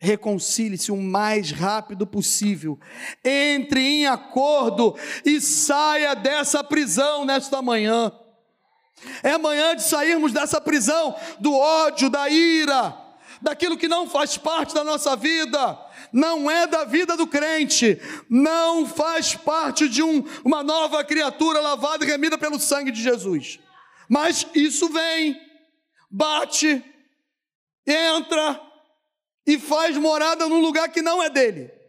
Reconcilie-se 0.00 0.90
o 0.90 0.96
mais 0.96 1.50
rápido 1.52 2.06
possível, 2.06 2.78
entre 3.24 3.80
em 3.80 4.06
acordo 4.06 4.96
e 5.24 5.40
saia 5.40 6.14
dessa 6.14 6.64
prisão 6.64 7.24
nesta 7.24 7.60
manhã. 7.60 8.10
É 9.22 9.36
manhã 9.38 9.74
de 9.74 9.82
sairmos 9.82 10.32
dessa 10.32 10.60
prisão 10.60 11.16
do 11.40 11.54
ódio, 11.54 12.08
da 12.08 12.28
ira, 12.28 12.96
daquilo 13.40 13.76
que 13.76 13.88
não 13.88 14.08
faz 14.08 14.36
parte 14.38 14.74
da 14.74 14.84
nossa 14.84 15.16
vida, 15.16 15.78
não 16.12 16.50
é 16.50 16.66
da 16.66 16.84
vida 16.84 17.16
do 17.16 17.26
crente, 17.26 18.00
não 18.28 18.86
faz 18.86 19.34
parte 19.34 19.88
de 19.88 20.02
um, 20.02 20.24
uma 20.44 20.62
nova 20.62 21.02
criatura 21.04 21.60
lavada 21.60 22.04
e 22.04 22.08
remida 22.08 22.38
pelo 22.38 22.60
sangue 22.60 22.90
de 22.90 23.02
Jesus. 23.02 23.58
Mas 24.08 24.46
isso 24.54 24.88
vem, 24.88 25.40
bate, 26.10 26.84
entra, 27.86 28.60
e 29.46 29.58
faz 29.58 29.96
morada 29.96 30.48
num 30.48 30.60
lugar 30.60 30.88
que 30.88 31.02
não 31.02 31.22
é 31.22 31.28
dele. 31.28 31.81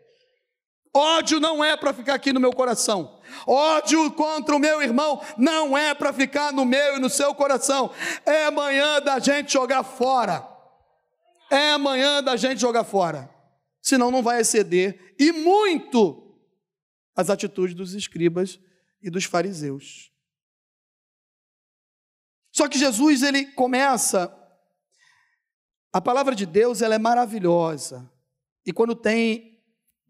Ódio 0.96 1.40
não 1.40 1.64
é 1.64 1.76
para 1.76 1.92
ficar 1.92 2.14
aqui 2.14 2.32
no 2.32 2.40
meu 2.40 2.54
coração. 2.54 3.20
Ódio 3.48 4.12
contra 4.12 4.56
o 4.56 4.60
meu 4.60 4.82
irmão 4.82 5.22
não 5.38 5.78
é 5.78 5.96
para 5.96 6.14
ficar 6.14 6.54
no 6.54 6.66
meu 6.66 6.98
e 6.98 7.00
no 7.00 7.10
seu 7.10 7.34
coração. 7.34 7.92
É 8.26 8.46
amanhã 8.46 9.02
da 9.02 9.18
gente 9.18 9.52
jogar 9.52 9.84
fora. 9.84 10.48
É 11.50 11.72
amanhã 11.72 12.22
da 12.22 12.36
gente 12.36 12.62
jogar 12.62 12.84
fora. 12.84 13.30
Senão 13.82 14.12
não 14.12 14.22
vai 14.22 14.42
exceder 14.42 15.16
e 15.20 15.32
muito 15.32 16.38
as 17.16 17.30
atitudes 17.30 17.76
dos 17.76 17.94
escribas 17.94 18.60
e 19.02 19.10
dos 19.10 19.24
fariseus. 19.24 20.12
Só 22.52 22.68
que 22.68 22.78
Jesus 22.78 23.24
ele 23.24 23.46
começa 23.48 24.32
a 25.94 26.02
palavra 26.02 26.34
de 26.34 26.48
Deus 26.48 26.82
ela 26.82 26.96
é 26.96 27.00
maravilhosa. 27.00 28.12
E 28.66 28.74
quando 28.74 28.96
tem 28.96 29.53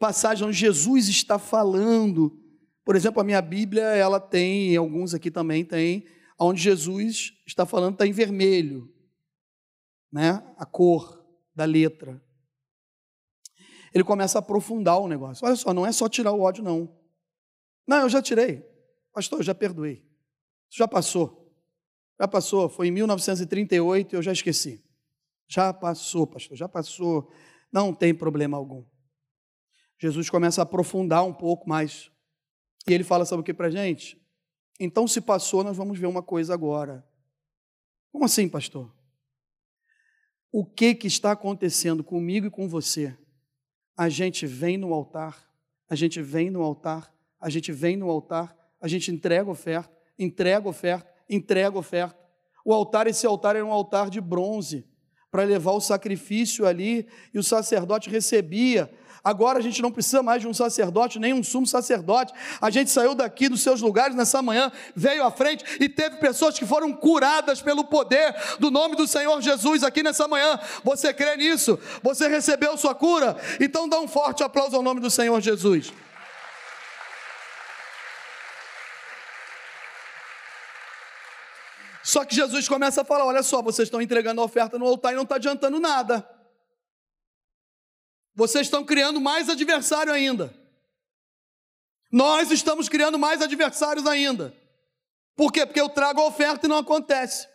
passagem 0.04 0.46
onde 0.46 0.58
Jesus 0.58 1.08
está 1.08 1.39
falando, 1.39 2.38
por 2.84 2.94
exemplo, 2.94 3.22
a 3.22 3.24
minha 3.24 3.42
Bíblia, 3.42 3.84
ela 3.84 4.20
tem, 4.20 4.76
alguns 4.76 5.13
aqui 5.13 5.32
também 5.32 5.63
tem, 5.63 6.06
onde 6.38 6.62
Jesus 6.62 7.32
está 7.48 7.66
falando 7.66 7.94
está 7.94 8.06
em 8.06 8.12
vermelho, 8.12 8.94
né? 10.12 10.44
A 10.58 10.66
cor 10.66 11.26
da 11.56 11.63
letra. 11.63 12.22
Ele 13.94 14.04
começa 14.04 14.38
a 14.38 14.42
aprofundar 14.42 15.00
o 15.00 15.08
negócio. 15.08 15.48
Olha 15.48 15.56
só, 15.56 15.74
não 15.74 15.86
é 15.86 15.92
só 15.94 16.10
tirar 16.10 16.34
o 16.34 16.42
ódio 16.42 16.66
não. 16.66 16.94
Não, 17.88 18.02
eu 18.02 18.10
já 18.10 18.22
tirei. 18.22 18.62
Pastor, 19.13 19.39
eu 19.39 19.44
já 19.44 19.56
perdoei. 19.56 20.06
Isso 20.70 20.80
já 20.80 20.88
passou. 20.88 21.50
Já 22.20 22.28
passou, 22.28 22.68
foi 22.68 22.89
em 22.89 22.92
1938 22.92 24.12
e 24.12 24.18
eu 24.18 24.22
já 24.22 24.34
esqueci. 24.34 24.84
Já 25.48 25.72
passou, 25.72 26.28
pastor, 26.28 26.58
já 26.58 26.68
passou, 26.68 27.32
não 27.72 27.94
tem 27.94 28.13
problema 28.13 28.58
algum. 28.58 28.84
Jesus 30.04 30.30
começa 30.30 30.60
a 30.60 30.63
aprofundar 30.63 31.24
um 31.24 31.32
pouco 31.32 31.70
mais. 31.70 32.12
E 32.86 32.94
ele 32.94 33.06
fala, 33.06 33.24
sabe 33.24 33.39
o 33.39 33.44
que 33.44 33.54
para 33.54 33.70
gente? 33.70 34.22
Então, 34.78 35.08
se 35.08 35.22
passou, 35.22 35.63
nós 35.63 35.78
vamos 35.78 35.98
ver 35.98 36.08
uma 36.08 36.22
coisa 36.22 36.54
agora. 36.54 37.08
Como 38.12 38.26
assim, 38.26 38.50
pastor? 38.50 38.94
O 40.52 40.66
que, 40.66 40.94
que 40.94 41.08
está 41.08 41.32
acontecendo 41.32 42.04
comigo 42.04 42.48
e 42.48 42.52
com 42.52 42.68
você? 42.68 43.18
A 43.96 44.10
gente 44.10 44.46
vem 44.46 44.78
no 44.78 44.94
altar, 44.94 45.50
a 45.89 45.96
gente 45.96 46.22
vem 46.22 46.50
no 46.50 46.62
altar, 46.62 47.10
a 47.39 47.50
gente 47.50 47.72
vem 47.72 47.96
no 47.96 48.10
altar, 48.10 48.54
a 48.82 48.89
gente 48.89 49.10
entrega 49.10 49.50
oferta, 49.50 49.89
entrega 50.20 50.68
oferta, 50.68 51.10
entrega 51.30 51.78
oferta. 51.78 52.20
O 52.66 52.74
altar, 52.74 53.08
esse 53.08 53.26
altar 53.26 53.56
era 53.56 53.66
um 53.66 53.72
altar 53.72 54.10
de 54.10 54.20
bronze 54.20 54.86
para 55.32 55.46
levar 55.46 55.72
o 55.72 55.82
sacrifício 55.82 56.63
ali, 56.63 57.08
e 57.34 57.39
o 57.39 57.44
sacerdote 57.44 58.08
recebia. 58.08 58.94
Agora 59.24 59.60
a 59.60 59.62
gente 59.62 59.82
não 59.82 59.90
precisa 59.90 60.22
mais 60.22 60.42
de 60.42 60.48
um 60.50 60.54
sacerdote, 60.54 61.18
nem 61.18 61.34
um 61.34 61.42
sumo 61.42 61.66
sacerdote. 61.66 62.34
A 62.60 62.70
gente 62.70 62.92
saiu 62.92 63.16
daqui 63.16 63.48
dos 63.48 63.62
seus 63.62 63.80
lugares 63.80 64.16
nessa 64.16 64.42
manhã, 64.42 64.70
veio 64.94 65.24
à 65.24 65.32
frente 65.32 65.64
e 65.80 65.88
teve 65.88 66.18
pessoas 66.18 66.60
que 66.60 66.66
foram 66.66 66.92
curadas 66.92 67.62
pelo 67.62 67.86
poder 67.86 68.36
do 68.60 68.70
nome 68.70 68.98
do 68.98 69.08
Senhor 69.08 69.42
Jesus 69.42 69.82
aqui 69.82 70.04
nessa 70.04 70.28
manhã. 70.28 70.60
Você 70.84 71.14
crê 71.14 71.38
nisso? 71.38 71.80
Você 72.02 72.28
recebeu 72.28 72.76
sua 72.78 72.94
cura? 72.94 73.38
Então 73.62 73.88
dá 73.88 73.98
um 73.98 74.10
forte 74.10 74.44
aplauso 74.44 74.76
ao 74.76 74.84
nome 74.84 75.00
do 75.00 75.10
Senhor 75.10 75.40
Jesus. 75.40 75.94
Só 82.04 82.26
que 82.26 82.36
Jesus 82.36 82.68
começa 82.68 83.02
a 83.02 83.06
falar: 83.06 83.26
olha 83.26 83.42
só, 83.42 83.62
vocês 83.62 83.88
estão 83.88 84.02
entregando 84.02 84.42
a 84.42 84.44
oferta 84.44 84.78
no 84.78 84.86
altar 84.86 85.14
e 85.14 85.16
não 85.16 85.24
está 85.24 85.36
adiantando 85.36 85.80
nada. 85.80 86.28
Vocês 88.36 88.67
estão 88.67 88.84
criando 88.84 89.22
mais 89.22 89.50
adversário 89.50 90.12
ainda. 90.12 90.54
Nós 92.12 92.52
estamos 92.52 92.89
criando 92.89 93.17
mais 93.17 93.41
adversários 93.41 94.06
ainda. 94.06 94.54
Por 95.36 95.52
quê? 95.52 95.65
Porque 95.65 95.82
eu 95.82 95.89
trago 95.89 96.22
a 96.22 96.28
oferta 96.28 96.65
e 96.65 96.69
não 96.69 96.78
acontece. 96.78 97.48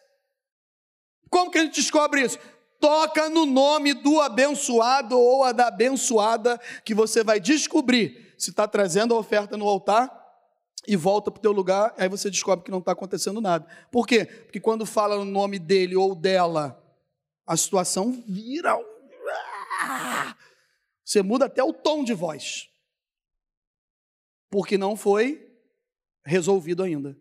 Como 1.30 1.50
que 1.50 1.58
a 1.58 1.64
gente 1.64 1.74
descobre 1.74 2.22
isso? 2.22 2.38
Toca 2.80 3.28
no 3.28 3.44
nome 3.44 3.92
do 3.94 4.20
abençoado 4.20 5.18
ou 5.18 5.44
a 5.44 5.52
da 5.52 5.68
abençoada, 5.68 6.60
que 6.84 6.94
você 6.94 7.22
vai 7.22 7.40
descobrir 7.40 8.34
se 8.38 8.50
está 8.50 8.68
trazendo 8.68 9.14
a 9.14 9.18
oferta 9.18 9.56
no 9.56 9.68
altar 9.68 10.16
e 10.86 10.96
volta 10.96 11.30
para 11.30 11.38
o 11.38 11.42
teu 11.42 11.52
lugar, 11.52 11.92
aí 11.98 12.08
você 12.08 12.30
descobre 12.30 12.64
que 12.64 12.70
não 12.70 12.78
está 12.78 12.92
acontecendo 12.92 13.40
nada. 13.40 13.66
Por 13.90 14.06
quê? 14.06 14.24
Porque 14.24 14.60
quando 14.60 14.86
fala 14.86 15.16
no 15.16 15.24
nome 15.24 15.58
dele 15.58 15.96
ou 15.96 16.14
dela, 16.14 16.82
a 17.46 17.56
situação 17.56 18.22
vira. 18.26 18.78
Você 21.08 21.22
muda 21.22 21.46
até 21.46 21.64
o 21.64 21.72
tom 21.72 22.04
de 22.04 22.12
voz. 22.12 22.68
Porque 24.50 24.76
não 24.76 24.94
foi 24.94 25.50
resolvido 26.22 26.82
ainda. 26.82 27.18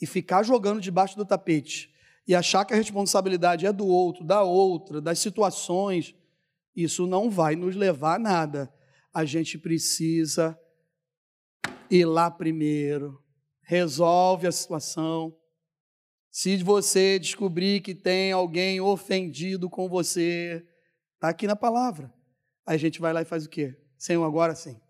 E 0.00 0.06
ficar 0.06 0.42
jogando 0.42 0.80
debaixo 0.80 1.14
do 1.14 1.26
tapete 1.26 1.94
e 2.26 2.34
achar 2.34 2.64
que 2.64 2.72
a 2.72 2.78
responsabilidade 2.78 3.66
é 3.66 3.72
do 3.74 3.86
outro, 3.86 4.24
da 4.24 4.42
outra, 4.42 5.02
das 5.02 5.18
situações, 5.18 6.14
isso 6.74 7.06
não 7.06 7.28
vai 7.28 7.54
nos 7.54 7.76
levar 7.76 8.14
a 8.14 8.18
nada. 8.18 8.74
A 9.12 9.26
gente 9.26 9.58
precisa 9.58 10.58
ir 11.90 12.06
lá 12.06 12.30
primeiro, 12.30 13.22
resolve 13.60 14.46
a 14.46 14.52
situação. 14.52 15.36
Se 16.30 16.56
você 16.56 17.18
descobrir 17.18 17.82
que 17.82 17.94
tem 17.94 18.32
alguém 18.32 18.80
ofendido 18.80 19.68
com 19.68 19.90
você, 19.90 20.66
está 21.16 21.28
aqui 21.28 21.46
na 21.46 21.54
palavra. 21.54 22.13
Aí 22.66 22.76
a 22.76 22.78
gente 22.78 23.00
vai 23.00 23.12
lá 23.12 23.22
e 23.22 23.24
faz 23.24 23.44
o 23.44 23.48
quê? 23.48 23.78
Senhor, 23.98 24.24
agora 24.24 24.54
sim. 24.54 24.80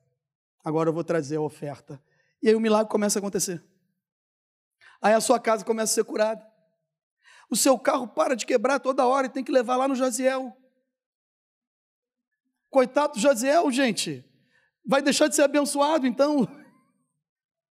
Agora 0.65 0.89
eu 0.89 0.93
vou 0.93 1.05
trazer 1.05 1.37
a 1.37 1.41
oferta. 1.41 2.03
E 2.43 2.49
aí 2.49 2.55
o 2.55 2.61
milagre 2.61 2.91
começa 2.91 3.19
a 3.19 3.21
acontecer. 3.21 3.63
Aí 5.01 5.13
a 5.13 5.21
sua 5.21 5.39
casa 5.39 5.65
começa 5.65 5.93
a 5.93 5.95
ser 5.95 6.05
curada. 6.05 6.45
O 7.51 7.57
seu 7.57 7.79
carro 7.79 8.09
para 8.09 8.35
de 8.35 8.47
quebrar 8.47 8.81
toda 8.81 9.07
hora 9.07 9.27
e 9.27 9.31
tem 9.31 9.45
que 9.45 9.53
levar 9.53 9.77
lá 9.77 9.87
no 9.87 9.95
Jaziel. 9.95 10.57
Coitado 12.71 13.15
do 13.15 13.21
Jaziel, 13.21 13.71
gente. 13.71 14.25
Vai 14.87 15.03
deixar 15.03 15.29
de 15.29 15.35
ser 15.35 15.43
abençoado, 15.43 16.07
então. 16.07 16.49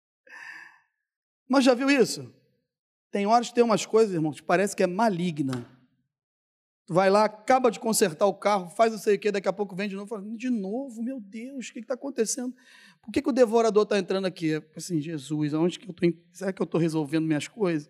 Mas 1.48 1.64
já 1.64 1.74
viu 1.74 1.90
isso? 1.90 2.32
Tem 3.10 3.26
horas 3.26 3.48
que 3.48 3.54
tem 3.54 3.64
umas 3.64 3.84
coisas, 3.84 4.14
irmão, 4.14 4.32
que 4.32 4.42
parece 4.42 4.74
que 4.74 4.82
é 4.82 4.86
maligna. 4.86 5.75
Vai 6.88 7.10
lá, 7.10 7.24
acaba 7.24 7.68
de 7.68 7.80
consertar 7.80 8.26
o 8.26 8.34
carro, 8.34 8.70
faz 8.70 8.92
não 8.92 8.98
sei 8.98 9.16
o 9.16 9.18
quê, 9.18 9.32
daqui 9.32 9.48
a 9.48 9.52
pouco 9.52 9.74
vem 9.74 9.88
de 9.88 9.96
novo, 9.96 10.06
fala, 10.06 10.22
de 10.36 10.48
novo, 10.48 11.02
meu 11.02 11.20
Deus, 11.20 11.68
o 11.68 11.72
que 11.72 11.80
está 11.80 11.94
acontecendo? 11.94 12.54
Por 13.02 13.10
que, 13.10 13.20
que 13.20 13.28
o 13.28 13.32
devorador 13.32 13.82
está 13.82 13.98
entrando 13.98 14.26
aqui? 14.26 14.62
Assim, 14.76 15.00
Jesus, 15.00 15.52
aonde 15.52 15.80
que 15.80 15.88
eu 15.88 15.90
estou? 15.90 16.12
Será 16.32 16.52
que 16.52 16.62
eu 16.62 16.64
estou 16.64 16.80
resolvendo 16.80 17.26
minhas 17.26 17.48
coisas? 17.48 17.88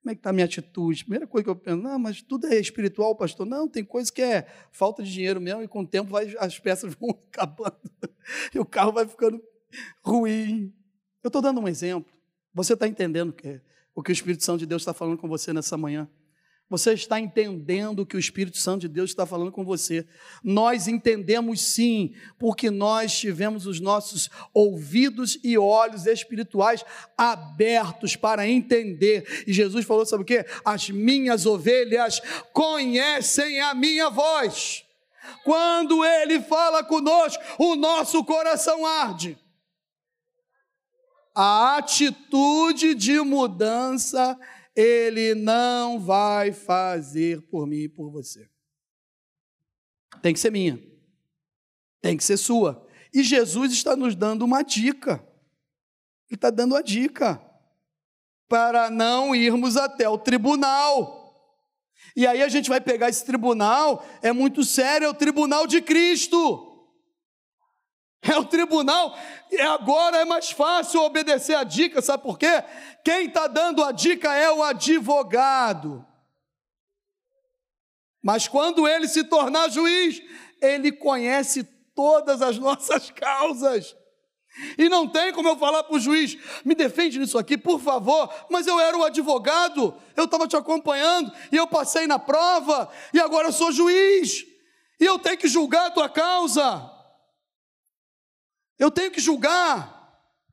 Como 0.00 0.12
é 0.12 0.14
que 0.14 0.20
está 0.20 0.30
a 0.30 0.32
minha 0.32 0.44
atitude? 0.44 1.02
Primeira 1.02 1.26
coisa 1.26 1.42
que 1.42 1.50
eu 1.50 1.56
penso, 1.56 1.82
não, 1.82 1.98
mas 1.98 2.22
tudo 2.22 2.46
é 2.46 2.56
espiritual, 2.56 3.16
pastor. 3.16 3.44
Não, 3.44 3.68
tem 3.68 3.84
coisa 3.84 4.12
que 4.12 4.22
é 4.22 4.46
falta 4.70 5.02
de 5.02 5.12
dinheiro 5.12 5.40
mesmo, 5.40 5.62
e 5.62 5.66
com 5.66 5.80
o 5.80 5.86
tempo 5.86 6.10
vai, 6.10 6.32
as 6.38 6.56
peças 6.56 6.94
vão 6.98 7.10
acabando, 7.10 7.76
e 8.54 8.60
o 8.60 8.64
carro 8.64 8.92
vai 8.92 9.08
ficando 9.08 9.42
ruim. 10.04 10.72
Eu 11.24 11.28
estou 11.28 11.42
dando 11.42 11.60
um 11.60 11.66
exemplo. 11.66 12.12
Você 12.54 12.74
está 12.74 12.86
entendendo 12.86 13.32
que, 13.32 13.60
o 13.92 14.04
que 14.04 14.10
o 14.10 14.12
Espírito 14.12 14.44
Santo 14.44 14.60
de 14.60 14.66
Deus 14.66 14.82
está 14.82 14.94
falando 14.94 15.18
com 15.18 15.26
você 15.26 15.52
nessa 15.52 15.76
manhã? 15.76 16.08
Você 16.68 16.94
está 16.94 17.20
entendendo 17.20 18.00
o 18.00 18.06
que 18.06 18.16
o 18.16 18.18
Espírito 18.18 18.58
Santo 18.58 18.80
de 18.80 18.88
Deus 18.88 19.10
está 19.10 19.24
falando 19.24 19.52
com 19.52 19.64
você. 19.64 20.04
Nós 20.42 20.88
entendemos 20.88 21.60
sim, 21.60 22.12
porque 22.40 22.70
nós 22.70 23.16
tivemos 23.16 23.66
os 23.66 23.78
nossos 23.78 24.28
ouvidos 24.52 25.38
e 25.44 25.56
olhos 25.56 26.06
espirituais 26.06 26.84
abertos 27.16 28.16
para 28.16 28.48
entender. 28.48 29.44
E 29.46 29.52
Jesus 29.52 29.86
falou: 29.86 30.04
sabe 30.04 30.24
o 30.24 30.26
que? 30.26 30.44
As 30.64 30.90
minhas 30.90 31.46
ovelhas 31.46 32.20
conhecem 32.52 33.60
a 33.60 33.72
minha 33.72 34.10
voz. 34.10 34.84
Quando 35.44 36.04
Ele 36.04 36.40
fala 36.40 36.82
conosco, 36.82 37.42
o 37.60 37.76
nosso 37.76 38.24
coração 38.24 38.84
arde. 38.84 39.38
A 41.32 41.76
atitude 41.76 42.94
de 42.94 43.20
mudança 43.20 44.36
ele 44.76 45.34
não 45.34 45.98
vai 45.98 46.52
fazer 46.52 47.40
por 47.48 47.66
mim 47.66 47.84
e 47.84 47.88
por 47.88 48.10
você. 48.10 48.48
Tem 50.20 50.34
que 50.34 50.40
ser 50.40 50.52
minha. 50.52 50.78
Tem 52.02 52.16
que 52.16 52.22
ser 52.22 52.36
sua. 52.36 52.86
E 53.12 53.22
Jesus 53.22 53.72
está 53.72 53.96
nos 53.96 54.14
dando 54.14 54.44
uma 54.44 54.62
dica. 54.62 55.26
Ele 56.28 56.36
está 56.36 56.50
dando 56.50 56.76
a 56.76 56.82
dica 56.82 57.42
para 58.48 58.90
não 58.90 59.34
irmos 59.34 59.76
até 59.76 60.08
o 60.08 60.18
tribunal. 60.18 61.24
E 62.14 62.26
aí 62.26 62.42
a 62.42 62.48
gente 62.48 62.68
vai 62.68 62.80
pegar 62.80 63.08
esse 63.08 63.24
tribunal, 63.24 64.04
é 64.22 64.32
muito 64.32 64.64
sério, 64.64 65.06
é 65.06 65.08
o 65.08 65.14
tribunal 65.14 65.66
de 65.66 65.80
Cristo. 65.80 66.65
É 68.22 68.36
o 68.36 68.44
tribunal, 68.44 69.16
e 69.50 69.60
agora 69.60 70.16
é 70.16 70.24
mais 70.24 70.50
fácil 70.50 71.02
obedecer 71.02 71.54
a 71.54 71.62
dica, 71.62 72.02
sabe 72.02 72.22
por 72.22 72.38
quê? 72.38 72.64
Quem 73.04 73.26
está 73.26 73.46
dando 73.46 73.84
a 73.84 73.92
dica 73.92 74.34
é 74.34 74.50
o 74.50 74.62
advogado. 74.62 76.04
Mas 78.22 78.48
quando 78.48 78.88
ele 78.88 79.06
se 79.06 79.22
tornar 79.22 79.70
juiz, 79.70 80.20
ele 80.60 80.90
conhece 80.90 81.62
todas 81.94 82.42
as 82.42 82.58
nossas 82.60 83.10
causas. 83.10 83.94
E 84.78 84.88
não 84.88 85.06
tem 85.06 85.32
como 85.32 85.48
eu 85.48 85.56
falar 85.56 85.84
para 85.84 85.94
o 85.94 86.00
juiz, 86.00 86.36
me 86.64 86.74
defende 86.74 87.18
nisso 87.18 87.36
aqui, 87.38 87.58
por 87.58 87.78
favor, 87.78 88.32
mas 88.50 88.66
eu 88.66 88.80
era 88.80 88.96
o 88.96 89.04
advogado, 89.04 89.94
eu 90.16 90.24
estava 90.24 90.48
te 90.48 90.56
acompanhando, 90.56 91.30
e 91.52 91.56
eu 91.56 91.66
passei 91.66 92.06
na 92.06 92.18
prova, 92.18 92.90
e 93.12 93.20
agora 93.20 93.48
eu 93.48 93.52
sou 93.52 93.70
juiz, 93.70 94.46
e 94.98 95.04
eu 95.04 95.18
tenho 95.18 95.36
que 95.36 95.46
julgar 95.46 95.86
a 95.86 95.90
tua 95.90 96.08
causa. 96.08 96.95
Eu 98.78 98.90
tenho 98.90 99.10
que 99.10 99.20
julgar. 99.20 99.96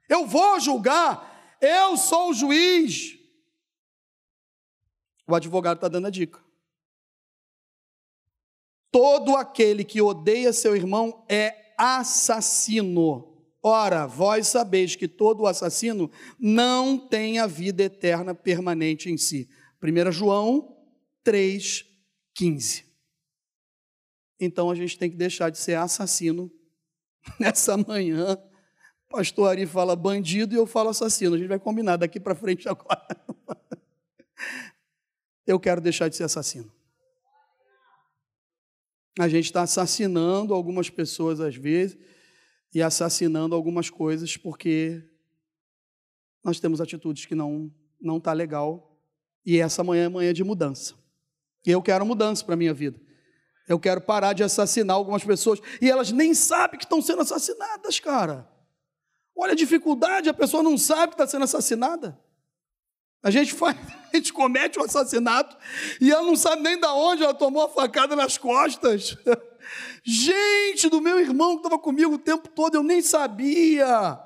Eu 0.10 0.26
vou 0.26 0.60
julgar. 0.60 1.58
Eu 1.60 1.98
sou 1.98 2.30
o 2.30 2.34
juiz. 2.34 3.18
O 5.28 5.36
advogado 5.36 5.78
está 5.78 5.88
dando 5.88 6.08
a 6.08 6.10
dica. 6.10 6.44
Todo 8.92 9.36
aquele 9.36 9.84
que 9.84 10.02
odeia 10.02 10.54
seu 10.54 10.76
irmão 10.76 11.26
é 11.28 11.74
assassino. 11.78 13.34
Ora, 13.62 14.06
vós 14.06 14.48
sabeis 14.48 14.96
que 14.96 15.08
todo 15.08 15.48
assassino 15.48 16.12
não 16.38 16.98
tem 16.98 17.40
a 17.40 17.48
vida 17.48 17.84
eterna 17.84 18.36
permanente 18.36 19.10
em 19.10 19.18
si. 19.18 19.50
1 19.82 20.12
João 20.12 20.78
3,15. 21.26 22.84
Então 24.40 24.70
a 24.70 24.76
gente 24.76 24.98
tem 24.98 25.10
que 25.10 25.16
deixar 25.16 25.50
de 25.50 25.58
ser 25.58 25.76
assassino 25.76 26.52
Nessa 27.40 27.78
manhã, 27.78 28.38
pastor 29.10 29.50
Ari 29.50 29.66
fala 29.66 29.96
bandido 29.96 30.54
e 30.54 30.58
eu 30.58 30.66
falo 30.66 30.90
assassino. 30.90 31.36
A 31.36 31.38
gente 31.38 31.48
vai 31.48 31.60
combinar 31.60 31.98
daqui 31.98 32.20
para 32.20 32.36
frente 32.36 32.68
agora. 32.68 33.08
Eu 35.46 35.60
quero 35.60 35.82
deixar 35.82 36.08
de 36.08 36.16
ser 36.16 36.24
assassino. 36.24 36.72
A 39.20 39.28
gente 39.28 39.46
está 39.46 39.62
assassinando 39.62 40.54
algumas 40.54 40.90
pessoas 40.90 41.42
às 41.42 41.56
vezes 41.56 41.98
e 42.74 42.82
assassinando 42.82 43.54
algumas 43.54 43.90
coisas 43.90 44.38
porque 44.38 45.04
nós 46.44 46.60
temos 46.60 46.80
atitudes 46.80 47.26
que 47.26 47.36
não 47.36 47.72
não 48.02 48.20
tá 48.20 48.34
legal 48.34 49.00
e 49.46 49.60
essa 49.60 49.84
manhã 49.84 50.06
é 50.06 50.10
manhã 50.10 50.34
de 50.34 50.44
mudança. 50.44 50.96
E 51.66 51.72
eu 51.72 51.82
quero 51.82 52.06
mudança 52.06 52.44
para 52.44 52.56
minha 52.56 52.74
vida. 52.74 53.00
Eu 53.68 53.80
quero 53.80 54.02
parar 54.02 54.34
de 54.34 54.44
assassinar 54.44 54.96
algumas 54.96 55.24
pessoas 55.24 55.60
e 55.82 55.90
elas 55.90 56.12
nem 56.12 56.34
sabem 56.34 56.78
que 56.78 56.86
estão 56.86 57.02
sendo 57.02 57.22
assassinadas, 57.22 58.00
cara. 58.00 58.48
Olha 59.36 59.54
a 59.54 59.56
dificuldade, 59.56 60.30
a 60.30 60.34
pessoa 60.34 60.62
não 60.62 60.78
sabe 60.78 61.10
que 61.10 61.14
está 61.16 61.28
sendo 61.28 61.44
assassinada. 61.44 62.20
A 63.24 63.32
gente 63.32 63.54
faz, 63.56 63.78
a 64.12 64.18
gente 64.18 64.34
comete 64.34 64.78
um 64.78 64.84
assassinato 64.84 65.56
e 66.00 66.12
ela 66.12 66.24
não 66.24 66.36
sabe 66.36 66.62
nem 66.62 66.80
da 66.80 66.94
onde 66.94 67.24
ela 67.24 67.34
tomou 67.34 67.64
a 67.64 67.70
facada 67.70 68.16
nas 68.16 68.38
costas. 68.38 69.18
Gente, 70.04 70.90
do 70.90 71.00
meu 71.00 71.22
irmão 71.22 71.52
que 71.52 71.60
estava 71.66 71.80
comigo 71.80 72.16
o 72.16 72.20
tempo 72.20 72.50
todo, 72.50 72.76
eu 72.76 72.84
nem 72.84 73.02
sabia. 73.02 74.20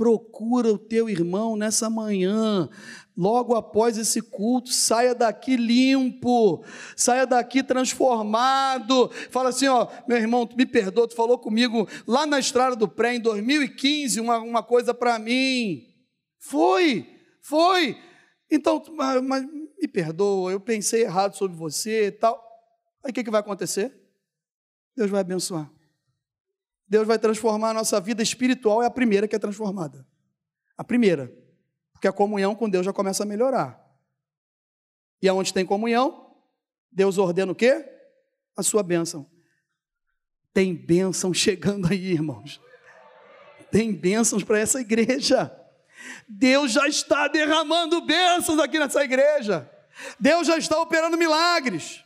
Procura 0.00 0.72
o 0.72 0.78
teu 0.78 1.10
irmão 1.10 1.56
nessa 1.56 1.90
manhã 1.90 2.70
logo 3.14 3.54
após 3.54 3.98
esse 3.98 4.22
culto, 4.22 4.72
saia 4.72 5.14
daqui 5.14 5.56
limpo, 5.56 6.64
saia 6.96 7.26
daqui 7.26 7.62
transformado. 7.62 9.10
Fala 9.30 9.50
assim: 9.50 9.68
ó, 9.68 9.88
meu 10.08 10.16
irmão, 10.16 10.46
tu 10.46 10.56
me 10.56 10.64
perdoa, 10.64 11.06
tu 11.06 11.14
falou 11.14 11.38
comigo 11.38 11.86
lá 12.06 12.24
na 12.24 12.38
estrada 12.38 12.74
do 12.74 12.88
pré 12.88 13.16
em 13.16 13.20
2015 13.20 14.18
uma, 14.20 14.38
uma 14.38 14.62
coisa 14.62 14.94
para 14.94 15.18
mim. 15.18 15.86
Foi, 16.38 17.06
foi. 17.42 17.94
Então, 18.50 18.82
mas, 18.96 19.22
mas, 19.22 19.44
me 19.44 19.86
perdoa, 19.86 20.50
eu 20.50 20.60
pensei 20.60 21.02
errado 21.02 21.36
sobre 21.36 21.54
você 21.58 22.06
e 22.06 22.12
tal. 22.12 22.42
Aí 23.04 23.10
o 23.10 23.12
que, 23.12 23.22
que 23.22 23.30
vai 23.30 23.40
acontecer? 23.40 23.94
Deus 24.96 25.10
vai 25.10 25.20
abençoar. 25.20 25.70
Deus 26.90 27.06
vai 27.06 27.20
transformar 27.20 27.70
a 27.70 27.74
nossa 27.74 28.00
vida 28.00 28.20
espiritual, 28.20 28.82
é 28.82 28.86
a 28.86 28.90
primeira 28.90 29.28
que 29.28 29.36
é 29.36 29.38
transformada. 29.38 30.04
A 30.76 30.82
primeira. 30.82 31.32
Porque 31.92 32.08
a 32.08 32.12
comunhão 32.12 32.52
com 32.52 32.68
Deus 32.68 32.84
já 32.84 32.92
começa 32.92 33.22
a 33.22 33.26
melhorar. 33.26 33.80
E 35.22 35.28
aonde 35.28 35.54
tem 35.54 35.64
comunhão, 35.64 36.34
Deus 36.90 37.16
ordena 37.16 37.52
o 37.52 37.54
quê? 37.54 37.88
A 38.56 38.62
sua 38.64 38.82
bênção. 38.82 39.30
Tem 40.52 40.74
bênção 40.74 41.32
chegando 41.32 41.86
aí, 41.86 42.10
irmãos. 42.10 42.60
Tem 43.70 43.94
bênçãos 43.94 44.42
para 44.42 44.58
essa 44.58 44.80
igreja. 44.80 45.56
Deus 46.28 46.72
já 46.72 46.88
está 46.88 47.28
derramando 47.28 48.00
bênçãos 48.00 48.58
aqui 48.58 48.80
nessa 48.80 49.04
igreja. 49.04 49.70
Deus 50.18 50.44
já 50.44 50.58
está 50.58 50.80
operando 50.80 51.16
milagres. 51.16 52.04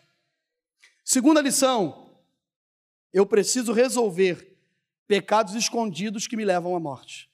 Segunda 1.02 1.40
lição: 1.40 2.20
eu 3.14 3.24
preciso 3.24 3.72
resolver 3.72 4.53
pecados 5.06 5.54
escondidos 5.54 6.26
que 6.26 6.36
me 6.36 6.44
levam 6.44 6.74
à 6.74 6.80
morte. 6.80 7.30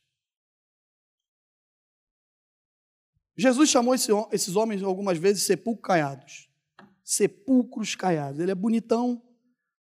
Jesus 3.36 3.70
chamou 3.70 3.94
esse, 3.94 4.10
esses 4.32 4.54
homens 4.56 4.82
algumas 4.82 5.16
vezes 5.16 5.44
sepulcros 5.44 5.86
caiados. 5.86 6.50
Sepulcros 7.02 7.94
caiados. 7.94 8.38
Ele 8.38 8.50
é 8.50 8.54
bonitão, 8.54 9.22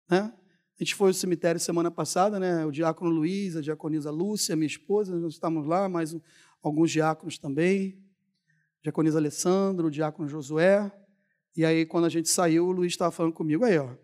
né? 0.08 0.32
A 0.80 0.84
gente 0.84 0.94
foi 0.94 1.08
ao 1.08 1.14
cemitério 1.14 1.60
semana 1.60 1.90
passada, 1.90 2.38
né? 2.38 2.64
O 2.64 2.70
diácono 2.70 3.10
Luiz, 3.10 3.56
a 3.56 3.60
diaconisa 3.60 4.12
Lúcia, 4.12 4.54
minha 4.54 4.68
esposa, 4.68 5.16
nós 5.16 5.34
estávamos 5.34 5.66
lá, 5.66 5.88
mais 5.88 6.16
alguns 6.62 6.92
diáconos 6.92 7.36
também. 7.36 8.00
Diaconisa 8.80 9.18
Alessandro, 9.18 9.88
o 9.88 9.90
diácono 9.90 10.28
Josué. 10.28 10.92
E 11.56 11.64
aí, 11.64 11.84
quando 11.84 12.04
a 12.04 12.08
gente 12.08 12.28
saiu, 12.28 12.68
o 12.68 12.70
Luiz 12.70 12.92
estava 12.92 13.10
falando 13.10 13.32
comigo, 13.32 13.64
aí, 13.64 13.76
ó, 13.76 13.96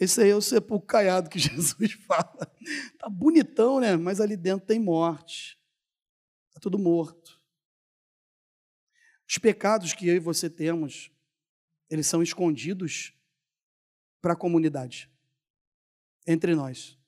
esse 0.00 0.22
aí 0.22 0.30
é 0.30 0.34
o 0.34 0.40
sepulcro 0.40 0.86
caiado 0.86 1.28
que 1.28 1.38
Jesus 1.38 1.92
fala. 2.06 2.50
Tá 2.98 3.06
bonitão, 3.10 3.78
né? 3.78 3.98
Mas 3.98 4.18
ali 4.18 4.34
dentro 4.34 4.66
tem 4.66 4.80
morte. 4.80 5.60
Está 6.48 6.58
tudo 6.58 6.78
morto. 6.78 7.38
Os 9.28 9.36
pecados 9.36 9.92
que 9.92 10.08
eu 10.08 10.16
e 10.16 10.18
você 10.18 10.48
temos, 10.48 11.12
eles 11.90 12.06
são 12.06 12.22
escondidos 12.22 13.12
para 14.22 14.32
a 14.32 14.36
comunidade 14.36 15.10
entre 16.26 16.54
nós. 16.54 16.98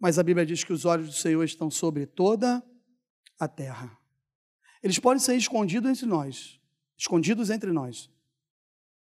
Mas 0.00 0.18
a 0.18 0.22
Bíblia 0.22 0.46
diz 0.46 0.64
que 0.64 0.72
os 0.72 0.86
olhos 0.86 1.08
do 1.08 1.14
Senhor 1.14 1.44
estão 1.44 1.70
sobre 1.70 2.06
toda 2.06 2.64
a 3.38 3.46
terra. 3.46 3.96
Eles 4.82 4.98
podem 4.98 5.20
ser 5.20 5.36
escondidos 5.36 5.90
entre 5.90 6.06
nós, 6.06 6.58
escondidos 6.96 7.50
entre 7.50 7.70
nós. 7.70 8.10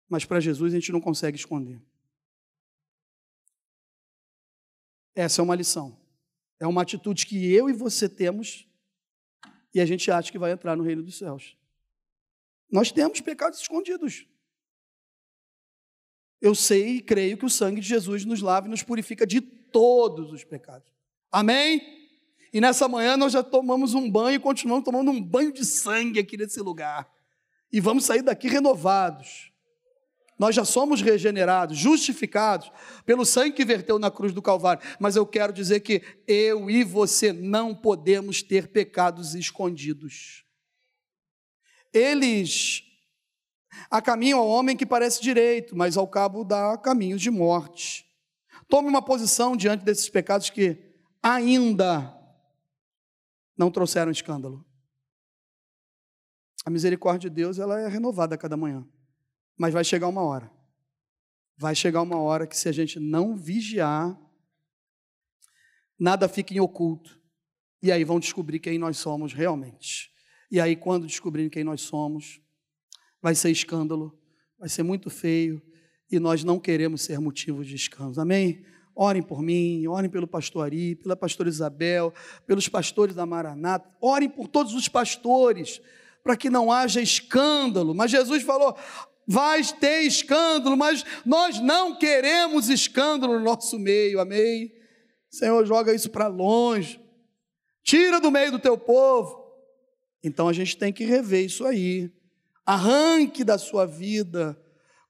Mas 0.08 0.26
para 0.26 0.40
Jesus 0.40 0.74
a 0.74 0.76
gente 0.76 0.92
não 0.92 1.02
consegue 1.02 1.38
esconder. 1.38 1.82
Essa 5.15 5.41
é 5.41 5.43
uma 5.43 5.56
lição. 5.56 5.97
É 6.60 6.67
uma 6.67 6.82
atitude 6.82 7.26
que 7.26 7.52
eu 7.52 7.69
e 7.69 7.73
você 7.73 8.08
temos 8.08 8.67
e 9.73 9.82
a 9.82 9.86
gente 9.86 10.10
acha 10.12 10.32
que 10.32 10.38
vai 10.38 10.52
entrar 10.52 10.76
no 10.76 10.84
reino 10.84 11.02
dos 11.02 11.17
céus. 11.17 11.58
Nós 12.71 12.91
temos 12.91 13.21
pecados 13.21 13.60
escondidos. 13.60 14.28
Eu 16.41 16.54
sei 16.54 16.97
e 16.97 17.02
creio 17.02 17.38
que 17.38 17.45
o 17.45 17.49
sangue 17.49 17.82
de 17.82 17.88
Jesus 17.88 18.26
nos 18.26 18.41
lava 18.41 18.67
e 18.67 18.69
nos 18.69 18.84
purifica 18.84 19.26
de 19.26 19.39
todos 19.39 20.32
os 20.32 20.43
pecados. 20.43 20.91
Amém? 21.32 21.82
E 22.52 22.60
nessa 22.60 22.88
manhã 22.88 23.15
nós 23.15 23.34
já 23.34 23.41
tomamos 23.41 23.93
um 23.93 24.10
banho 24.10 24.36
e 24.36 24.39
continuamos 24.39 24.84
tomando 24.84 25.10
um 25.10 25.21
banho 25.21 25.52
de 25.52 25.63
sangue 25.65 26.19
aqui 26.19 26.38
nesse 26.38 26.60
lugar. 26.60 27.12
E 27.71 27.80
vamos 27.80 28.06
sair 28.06 28.21
daqui 28.21 28.47
renovados. 28.47 29.53
Nós 30.44 30.54
já 30.54 30.66
somos 30.66 31.02
regenerados, 31.02 31.78
justificados 31.78 32.70
pelo 33.06 33.24
sangue 33.24 33.56
que 33.56 33.64
verteu 33.64 33.98
na 33.98 34.12
cruz 34.12 34.34
do 34.34 34.42
Calvário. 34.42 34.84
Mas 35.00 35.16
eu 35.16 35.26
quero 35.26 35.54
dizer 35.54 35.80
que 35.80 36.02
eu 36.28 36.70
e 36.70 36.84
você 36.84 37.32
não 37.32 37.74
podemos 37.74 38.44
ter 38.44 38.68
pecados 38.68 39.36
escondidos. 39.36 40.44
Eles 41.94 42.84
Há 43.90 44.02
caminho 44.02 44.38
ao 44.38 44.48
homem 44.50 44.76
que 44.76 44.86
parece 44.86 45.22
direito, 45.22 45.78
mas 45.78 45.96
ao 45.96 46.08
cabo 46.08 46.44
dá 46.44 46.78
caminhos 46.78 47.22
de 47.22 47.32
morte. 47.32 48.06
Tome 48.68 48.90
uma 48.90 49.02
posição 49.02 49.56
diante 49.56 49.86
desses 49.86 50.10
pecados 50.10 50.50
que 50.50 50.78
ainda 51.24 52.14
não 53.58 53.72
trouxeram 53.72 54.12
escândalo. 54.12 54.66
A 56.66 56.70
misericórdia 56.70 57.30
de 57.30 57.36
Deus 57.38 57.60
ela 57.60 57.80
é 57.80 57.88
renovada 57.88 58.36
a 58.36 58.38
cada 58.38 58.58
manhã, 58.58 58.86
mas 59.58 59.74
vai 59.74 59.84
chegar 59.84 60.08
uma 60.08 60.22
hora. 60.22 60.52
Vai 61.58 61.76
chegar 61.76 62.02
uma 62.02 62.18
hora 62.18 62.48
que 62.48 62.58
se 62.58 62.68
a 62.68 62.72
gente 62.72 63.00
não 63.00 63.36
vigiar, 63.36 64.20
nada 66.00 66.28
fica 66.28 66.54
em 66.54 66.60
oculto. 66.60 67.20
E 67.82 67.92
aí 67.92 68.04
vão 68.04 68.20
descobrir 68.20 68.60
quem 68.60 68.78
nós 68.78 68.98
somos 68.98 69.34
realmente. 69.34 70.12
E 70.50 70.60
aí, 70.60 70.76
quando 70.76 71.08
descobrirem 71.08 71.50
quem 71.50 71.63
nós 71.63 71.82
somos, 71.82 72.39
vai 73.22 73.34
ser 73.34 73.50
escândalo, 73.50 74.18
vai 74.60 74.70
ser 74.70 74.84
muito 74.84 75.10
feio 75.10 75.62
e 76.12 76.20
nós 76.20 76.44
não 76.44 76.60
queremos 76.60 77.02
ser 77.02 77.20
motivo 77.20 77.63
de 77.66 77.76
escândalo. 77.76 78.22
Amém? 78.22 78.63
Orem 78.96 79.24
por 79.24 79.42
mim, 79.42 79.88
orem 79.88 80.10
pelo 80.10 80.28
pastor 80.28 80.66
Ari, 80.66 80.96
pela 80.96 81.16
pastora 81.16 81.50
Isabel, 81.50 82.13
pelos 82.46 82.70
pastores 82.70 83.16
da 83.16 83.26
Maranata, 83.26 83.89
orem 84.00 84.30
por 84.30 84.48
todos 84.48 84.76
os 84.76 84.88
pastores, 84.88 85.82
para 86.24 86.38
que 86.38 86.50
não 86.50 86.72
haja 86.72 87.02
escândalo. 87.02 87.96
Mas 87.96 88.12
Jesus 88.12 88.44
falou: 88.44 88.78
vai 89.28 89.64
ter 89.64 90.02
escândalo, 90.02 90.76
mas 90.76 91.04
nós 91.26 91.60
não 91.60 91.96
queremos 91.96 92.70
escândalo 92.70 93.40
no 93.40 93.44
nosso 93.44 93.80
meio, 93.80 94.20
amém? 94.20 94.74
Senhor, 95.30 95.66
joga 95.66 95.94
isso 95.94 96.10
para 96.10 96.28
longe, 96.28 97.00
tira 97.84 98.20
do 98.20 98.32
meio 98.32 98.52
do 98.52 98.60
teu 98.60 98.78
povo. 98.78 99.44
Então 100.24 100.48
a 100.48 100.54
gente 100.54 100.78
tem 100.78 100.94
que 100.94 101.06
rever 101.06 101.46
isso 101.46 101.66
aí. 101.66 102.12
Arranque 102.66 103.44
da 103.44 103.58
sua 103.58 103.86
vida 103.86 104.58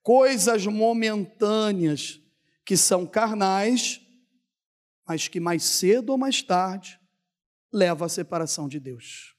coisas 0.04 0.68
momentâneas 0.68 2.20
que 2.66 2.76
são 2.76 3.06
carnais, 3.06 4.02
mas 5.08 5.28
que 5.28 5.40
mais 5.40 5.64
cedo 5.64 6.10
ou 6.12 6.18
mais 6.18 6.42
tarde 6.42 7.00
levam 7.72 8.06
à 8.06 8.10
separação 8.10 8.68
de 8.68 8.80
Deus. 8.80 9.36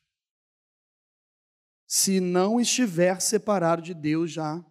Se 1.96 2.18
não 2.18 2.60
estiver 2.60 3.20
separado 3.20 3.80
de 3.80 3.94
Deus 3.94 4.32
já 4.32 4.64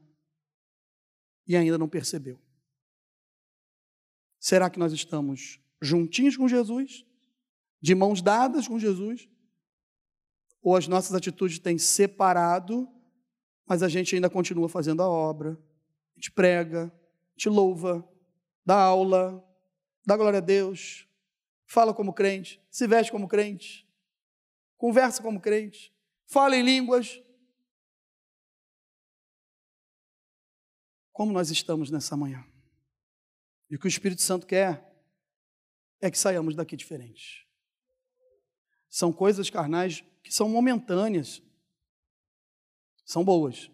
e 1.48 1.56
ainda 1.56 1.78
não 1.78 1.88
percebeu. 1.88 2.38
Será 4.38 4.70
que 4.70 4.78
nós 4.78 4.92
estamos 4.92 5.58
juntinhos 5.82 6.36
com 6.36 6.50
Jesus? 6.50 7.06
De 7.80 7.96
mãos 7.96 8.22
dadas 8.22 8.68
com 8.68 8.78
Jesus? 8.78 9.30
Ou 10.62 10.76
as 10.76 10.86
nossas 10.86 11.16
atitudes 11.16 11.60
têm 11.60 11.78
separado 11.78 12.90
mas 13.66 13.82
a 13.82 13.88
gente 13.88 14.14
ainda 14.14 14.30
continua 14.30 14.68
fazendo 14.68 15.02
a 15.02 15.08
obra, 15.08 15.52
a 15.52 16.20
gente 16.20 16.30
prega, 16.30 16.92
a 16.94 17.32
gente 17.32 17.48
louva, 17.48 18.06
dá 18.66 18.76
aula, 18.76 19.42
dá 20.06 20.18
glória 20.18 20.40
a 20.40 20.42
Deus, 20.42 21.08
fala 21.66 21.94
como 21.94 22.12
crente, 22.12 22.62
se 22.70 22.86
veste 22.86 23.10
como 23.10 23.30
crente, 23.30 23.88
conversa 24.78 25.24
como 25.24 25.40
crente, 25.40 25.93
fala 26.34 26.58
em 26.58 26.64
línguas. 26.64 27.22
Como 31.12 31.32
nós 31.32 31.52
estamos 31.52 31.92
nessa 31.92 32.18
manhã? 32.18 32.44
E 33.70 33.76
o 33.76 33.80
que 33.80 33.86
o 33.86 33.88
Espírito 33.88 34.24
Santo 34.24 34.48
quer 34.48 34.92
é 36.02 36.10
que 36.10 36.18
saiamos 36.18 36.56
daqui 36.56 36.76
diferentes. 36.76 37.46
São 38.90 39.14
coisas 39.14 39.50
carnais 39.50 40.04
que 40.24 40.34
são 40.34 40.50
momentâneas, 40.50 41.42
são 43.06 43.24
boas, 43.24 43.70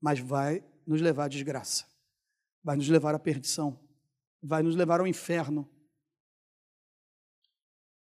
mas 0.00 0.18
vai 0.18 0.62
nos 0.86 1.00
levar 1.00 1.24
à 1.24 1.28
desgraça, 1.28 1.86
vai 2.62 2.76
nos 2.76 2.88
levar 2.88 3.14
à 3.14 3.18
perdição, 3.18 3.82
vai 4.42 4.62
nos 4.62 4.76
levar 4.76 5.00
ao 5.00 5.06
inferno. 5.06 5.70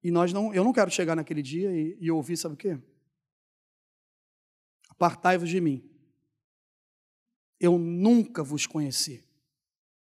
E 0.03 0.11
nós 0.11 0.33
não, 0.33 0.53
eu 0.53 0.63
não 0.63 0.73
quero 0.73 0.91
chegar 0.91 1.15
naquele 1.15 1.41
dia 1.41 1.71
e, 1.71 1.97
e 1.99 2.11
ouvir, 2.11 2.37
sabe 2.37 2.55
o 2.55 2.57
quê? 2.57 2.79
Apartai-vos 4.95 5.49
de 5.49 5.59
mim. 5.61 5.83
Eu 7.59 7.77
nunca 7.77 8.43
vos 8.43 8.65
conheci. 8.65 9.23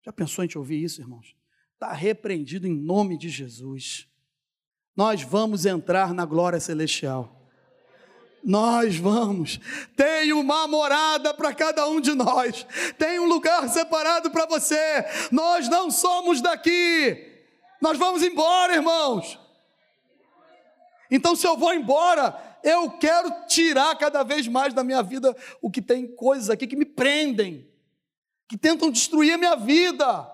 Já 0.02 0.12
pensou 0.12 0.44
em 0.44 0.48
te 0.48 0.58
ouvir 0.58 0.82
isso, 0.82 1.00
irmãos? 1.00 1.34
Está 1.74 1.92
repreendido 1.92 2.66
em 2.66 2.74
nome 2.74 3.16
de 3.16 3.28
Jesus. 3.28 4.08
Nós 4.96 5.22
vamos 5.22 5.66
entrar 5.66 6.14
na 6.14 6.24
glória 6.24 6.60
celestial 6.60 7.44
nós 8.44 8.96
vamos. 8.96 9.58
Tem 9.96 10.32
uma 10.32 10.68
morada 10.68 11.32
para 11.32 11.54
cada 11.54 11.88
um 11.88 12.00
de 12.00 12.14
nós. 12.14 12.66
Tem 12.98 13.18
um 13.18 13.24
lugar 13.24 13.68
separado 13.68 14.30
para 14.30 14.44
você. 14.46 15.04
Nós 15.32 15.68
não 15.68 15.90
somos 15.90 16.42
daqui. 16.42 17.32
Nós 17.80 17.96
vamos 17.96 18.22
embora, 18.22 18.74
irmãos. 18.74 19.38
Então, 21.10 21.34
se 21.34 21.46
eu 21.46 21.56
vou 21.56 21.72
embora, 21.72 22.36
eu 22.64 22.90
quero 22.98 23.46
tirar 23.46 23.94
cada 23.96 24.22
vez 24.22 24.48
mais 24.48 24.72
da 24.72 24.82
minha 24.82 25.02
vida 25.02 25.36
o 25.60 25.70
que 25.70 25.82
tem 25.82 26.06
coisas 26.16 26.48
aqui 26.48 26.66
que 26.66 26.74
me 26.74 26.86
prendem, 26.86 27.70
que 28.48 28.56
tentam 28.56 28.90
destruir 28.90 29.34
a 29.34 29.38
minha 29.38 29.54
vida. 29.54 30.30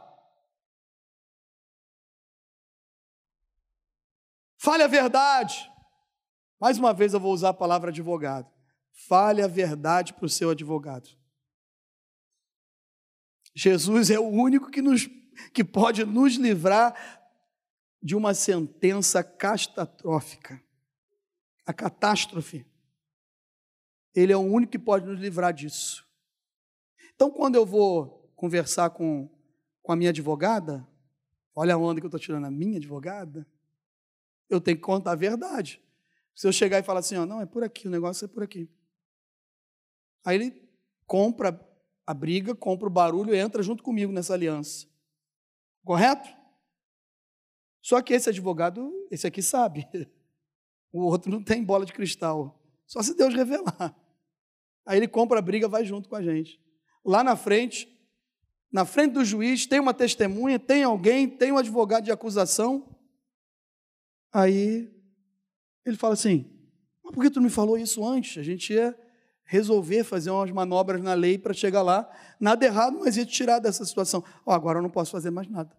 Fale 4.56 4.84
a 4.84 4.86
verdade. 4.86 5.68
Mais 6.60 6.78
uma 6.78 6.94
vez 6.94 7.14
eu 7.14 7.20
vou 7.20 7.32
usar 7.32 7.48
a 7.48 7.54
palavra 7.54 7.90
advogado. 7.90 8.48
Fale 8.92 9.42
a 9.42 9.48
verdade 9.48 10.12
para 10.12 10.26
o 10.26 10.28
seu 10.28 10.50
advogado. 10.50 11.08
Jesus 13.54 14.10
é 14.10 14.20
o 14.20 14.28
único 14.28 14.70
que, 14.70 14.80
nos, 14.80 15.08
que 15.52 15.64
pode 15.64 16.04
nos 16.04 16.34
livrar 16.34 16.94
de 18.02 18.14
uma 18.14 18.34
sentença 18.34 19.24
catastrófica. 19.24 20.62
A 21.70 21.72
catástrofe. 21.72 22.66
Ele 24.12 24.32
é 24.32 24.36
o 24.36 24.40
único 24.40 24.72
que 24.72 24.78
pode 24.78 25.06
nos 25.06 25.20
livrar 25.20 25.54
disso. 25.54 26.04
Então, 27.14 27.30
quando 27.30 27.54
eu 27.54 27.64
vou 27.64 28.28
conversar 28.34 28.90
com, 28.90 29.30
com 29.80 29.92
a 29.92 29.96
minha 29.96 30.10
advogada, 30.10 30.84
olha 31.54 31.74
a 31.74 31.78
onda 31.78 32.00
que 32.00 32.06
eu 32.06 32.08
estou 32.08 32.18
tirando, 32.18 32.44
a 32.44 32.50
minha 32.50 32.76
advogada, 32.76 33.46
eu 34.48 34.60
tenho 34.60 34.78
que 34.78 34.82
contar 34.82 35.12
a 35.12 35.14
verdade. 35.14 35.80
Se 36.34 36.44
eu 36.44 36.52
chegar 36.52 36.80
e 36.80 36.82
falar 36.82 36.98
assim, 37.00 37.16
ó, 37.16 37.24
não, 37.24 37.40
é 37.40 37.46
por 37.46 37.62
aqui, 37.62 37.86
o 37.86 37.90
negócio 37.90 38.24
é 38.24 38.28
por 38.28 38.42
aqui. 38.42 38.68
Aí 40.24 40.34
ele 40.34 40.68
compra 41.06 41.56
a 42.04 42.12
briga, 42.12 42.52
compra 42.52 42.88
o 42.88 42.90
barulho 42.90 43.32
e 43.32 43.38
entra 43.38 43.62
junto 43.62 43.80
comigo 43.80 44.12
nessa 44.12 44.34
aliança. 44.34 44.88
Correto? 45.84 46.28
Só 47.80 48.02
que 48.02 48.12
esse 48.12 48.28
advogado, 48.28 49.06
esse 49.08 49.24
aqui 49.24 49.40
sabe. 49.40 49.86
O 50.92 51.02
outro 51.02 51.30
não 51.30 51.42
tem 51.42 51.62
bola 51.62 51.84
de 51.84 51.92
cristal. 51.92 52.60
Só 52.86 53.02
se 53.02 53.14
Deus 53.14 53.34
revelar. 53.34 53.94
Aí 54.84 54.98
ele 54.98 55.08
compra 55.08 55.38
a 55.38 55.42
briga, 55.42 55.68
vai 55.68 55.84
junto 55.84 56.08
com 56.08 56.16
a 56.16 56.22
gente. 56.22 56.60
Lá 57.04 57.22
na 57.22 57.36
frente, 57.36 57.88
na 58.72 58.84
frente 58.84 59.12
do 59.12 59.24
juiz, 59.24 59.66
tem 59.66 59.78
uma 59.78 59.94
testemunha, 59.94 60.58
tem 60.58 60.82
alguém, 60.82 61.28
tem 61.28 61.52
um 61.52 61.58
advogado 61.58 62.04
de 62.04 62.12
acusação. 62.12 62.96
Aí 64.32 64.92
ele 65.84 65.96
fala 65.96 66.14
assim: 66.14 66.50
Mas 67.02 67.14
por 67.14 67.22
que 67.22 67.30
tu 67.30 67.36
não 67.36 67.44
me 67.44 67.50
falou 67.50 67.78
isso 67.78 68.04
antes? 68.04 68.38
A 68.38 68.42
gente 68.42 68.72
ia 68.72 68.98
resolver 69.44 70.04
fazer 70.04 70.30
umas 70.30 70.50
manobras 70.52 71.02
na 71.02 71.12
lei 71.12 71.36
para 71.36 71.52
chegar 71.52 71.82
lá. 71.82 72.08
Nada 72.38 72.64
errado, 72.64 72.98
mas 73.00 73.16
ia 73.16 73.26
te 73.26 73.32
tirar 73.32 73.58
dessa 73.58 73.84
situação. 73.84 74.22
Oh, 74.46 74.52
agora 74.52 74.78
eu 74.78 74.82
não 74.82 74.90
posso 74.90 75.10
fazer 75.10 75.30
mais 75.30 75.48
nada. 75.48 75.76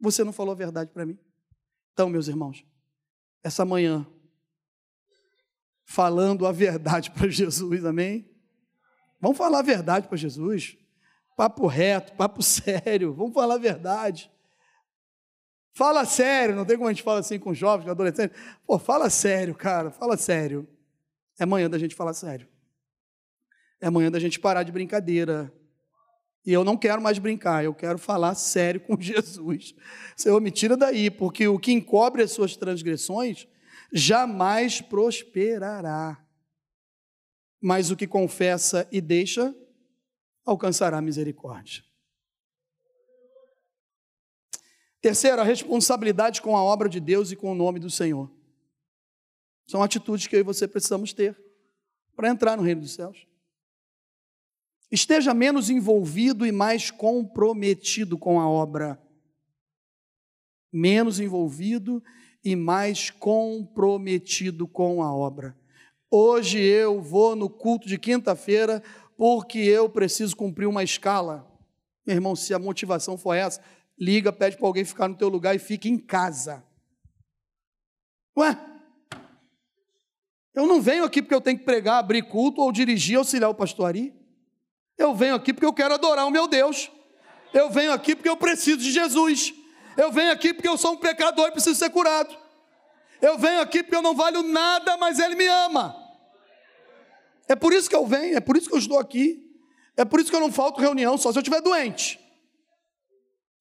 Você 0.00 0.24
não 0.24 0.32
falou 0.32 0.52
a 0.52 0.56
verdade 0.56 0.90
para 0.90 1.04
mim. 1.04 1.18
Então, 1.92 2.08
meus 2.08 2.28
irmãos, 2.28 2.64
essa 3.42 3.64
manhã, 3.64 4.06
falando 5.84 6.46
a 6.46 6.52
verdade 6.52 7.10
para 7.10 7.28
Jesus, 7.28 7.84
amém? 7.84 8.28
Vamos 9.20 9.38
falar 9.38 9.60
a 9.60 9.62
verdade 9.62 10.08
para 10.08 10.16
Jesus. 10.16 10.76
Papo 11.36 11.66
reto, 11.66 12.12
papo 12.14 12.42
sério, 12.44 13.14
vamos 13.14 13.34
falar 13.34 13.54
a 13.54 13.58
verdade. 13.58 14.30
Fala 15.72 16.04
sério, 16.04 16.54
não 16.54 16.64
tem 16.64 16.76
como 16.76 16.88
a 16.88 16.92
gente 16.92 17.02
falar 17.02 17.18
assim 17.18 17.38
com 17.38 17.52
jovens, 17.52 17.84
com 17.84 17.90
adolescentes. 17.90 18.38
Pô, 18.64 18.78
fala 18.78 19.10
sério, 19.10 19.54
cara, 19.54 19.90
fala 19.90 20.16
sério. 20.16 20.68
É 21.38 21.44
manhã 21.44 21.68
da 21.68 21.78
gente 21.78 21.96
falar 21.96 22.14
sério. 22.14 22.48
É 23.80 23.90
manhã 23.90 24.10
da 24.10 24.20
gente 24.20 24.38
parar 24.38 24.62
de 24.62 24.70
brincadeira. 24.70 25.52
E 26.46 26.52
eu 26.52 26.62
não 26.62 26.76
quero 26.76 27.02
mais 27.02 27.18
brincar, 27.18 27.64
eu 27.64 27.74
quero 27.74 27.98
falar 27.98 28.34
sério 28.34 28.80
com 28.80 28.96
Jesus. 29.00 29.74
Senhor, 30.16 30.40
me 30.40 30.50
tira 30.50 30.76
daí, 30.76 31.10
porque 31.10 31.48
o 31.48 31.58
que 31.58 31.72
encobre 31.72 32.22
as 32.22 32.30
suas 32.30 32.56
transgressões 32.56 33.48
jamais 33.94 34.80
prosperará. 34.80 36.20
Mas 37.60 37.92
o 37.92 37.96
que 37.96 38.08
confessa 38.08 38.88
e 38.90 39.00
deixa 39.00 39.54
alcançará 40.44 41.00
misericórdia. 41.00 41.82
Terceiro, 45.00 45.40
a 45.40 45.44
responsabilidade 45.44 46.42
com 46.42 46.56
a 46.56 46.62
obra 46.62 46.88
de 46.88 46.98
Deus 46.98 47.30
e 47.30 47.36
com 47.36 47.52
o 47.52 47.54
nome 47.54 47.78
do 47.78 47.88
Senhor. 47.88 48.30
São 49.66 49.82
atitudes 49.82 50.26
que 50.26 50.34
eu 50.34 50.40
e 50.40 50.42
você 50.42 50.66
precisamos 50.66 51.12
ter 51.12 51.38
para 52.16 52.28
entrar 52.28 52.56
no 52.56 52.62
reino 52.62 52.80
dos 52.80 52.94
céus. 52.94 53.26
Esteja 54.90 55.32
menos 55.32 55.70
envolvido 55.70 56.44
e 56.44 56.52
mais 56.52 56.90
comprometido 56.90 58.18
com 58.18 58.40
a 58.40 58.48
obra. 58.48 59.00
Menos 60.72 61.20
envolvido 61.20 62.02
e 62.44 62.54
mais 62.54 63.10
comprometido 63.10 64.68
com 64.68 65.02
a 65.02 65.12
obra. 65.12 65.56
Hoje 66.10 66.60
eu 66.60 67.00
vou 67.00 67.34
no 67.34 67.48
culto 67.48 67.88
de 67.88 67.98
quinta-feira 67.98 68.82
porque 69.16 69.58
eu 69.58 69.88
preciso 69.88 70.36
cumprir 70.36 70.66
uma 70.66 70.84
escala. 70.84 71.50
Meu 72.06 72.16
irmão, 72.16 72.36
se 72.36 72.52
a 72.52 72.58
motivação 72.58 73.16
for 73.16 73.34
essa, 73.34 73.60
liga, 73.98 74.32
pede 74.32 74.56
para 74.56 74.66
alguém 74.66 74.84
ficar 74.84 75.08
no 75.08 75.16
teu 75.16 75.28
lugar 75.28 75.56
e 75.56 75.58
fique 75.58 75.88
em 75.88 75.96
casa. 75.96 76.62
Ué? 78.36 78.58
Eu 80.54 80.66
não 80.66 80.80
venho 80.80 81.04
aqui 81.04 81.22
porque 81.22 81.34
eu 81.34 81.40
tenho 81.40 81.58
que 81.58 81.64
pregar, 81.64 81.98
abrir 81.98 82.22
culto 82.22 82.60
ou 82.60 82.70
dirigir, 82.70 83.16
auxiliar 83.16 83.50
o 83.50 83.54
pastoari. 83.54 84.14
Eu 84.96 85.14
venho 85.14 85.34
aqui 85.34 85.52
porque 85.52 85.66
eu 85.66 85.72
quero 85.72 85.94
adorar 85.94 86.26
o 86.26 86.30
meu 86.30 86.46
Deus. 86.46 86.90
Eu 87.52 87.70
venho 87.70 87.92
aqui 87.92 88.14
porque 88.14 88.28
eu 88.28 88.36
preciso 88.36 88.78
de 88.78 88.92
Jesus. 88.92 89.52
Eu 89.96 90.10
venho 90.10 90.32
aqui 90.32 90.52
porque 90.52 90.68
eu 90.68 90.76
sou 90.76 90.92
um 90.92 90.96
pecador 90.96 91.48
e 91.48 91.52
preciso 91.52 91.78
ser 91.78 91.90
curado. 91.90 92.36
Eu 93.20 93.38
venho 93.38 93.60
aqui 93.60 93.82
porque 93.82 93.96
eu 93.96 94.02
não 94.02 94.14
valho 94.14 94.42
nada, 94.42 94.96
mas 94.96 95.18
Ele 95.18 95.34
me 95.34 95.46
ama. 95.46 95.96
É 97.48 97.54
por 97.54 97.72
isso 97.72 97.88
que 97.88 97.96
eu 97.96 98.06
venho, 98.06 98.36
é 98.36 98.40
por 98.40 98.56
isso 98.56 98.68
que 98.68 98.74
eu 98.74 98.78
estou 98.78 98.98
aqui. 98.98 99.40
É 99.96 100.04
por 100.04 100.20
isso 100.20 100.30
que 100.30 100.36
eu 100.36 100.40
não 100.40 100.50
falto 100.50 100.80
reunião, 100.80 101.16
só 101.16 101.30
se 101.30 101.38
eu 101.38 101.42
estiver 101.42 101.60
doente. 101.60 102.18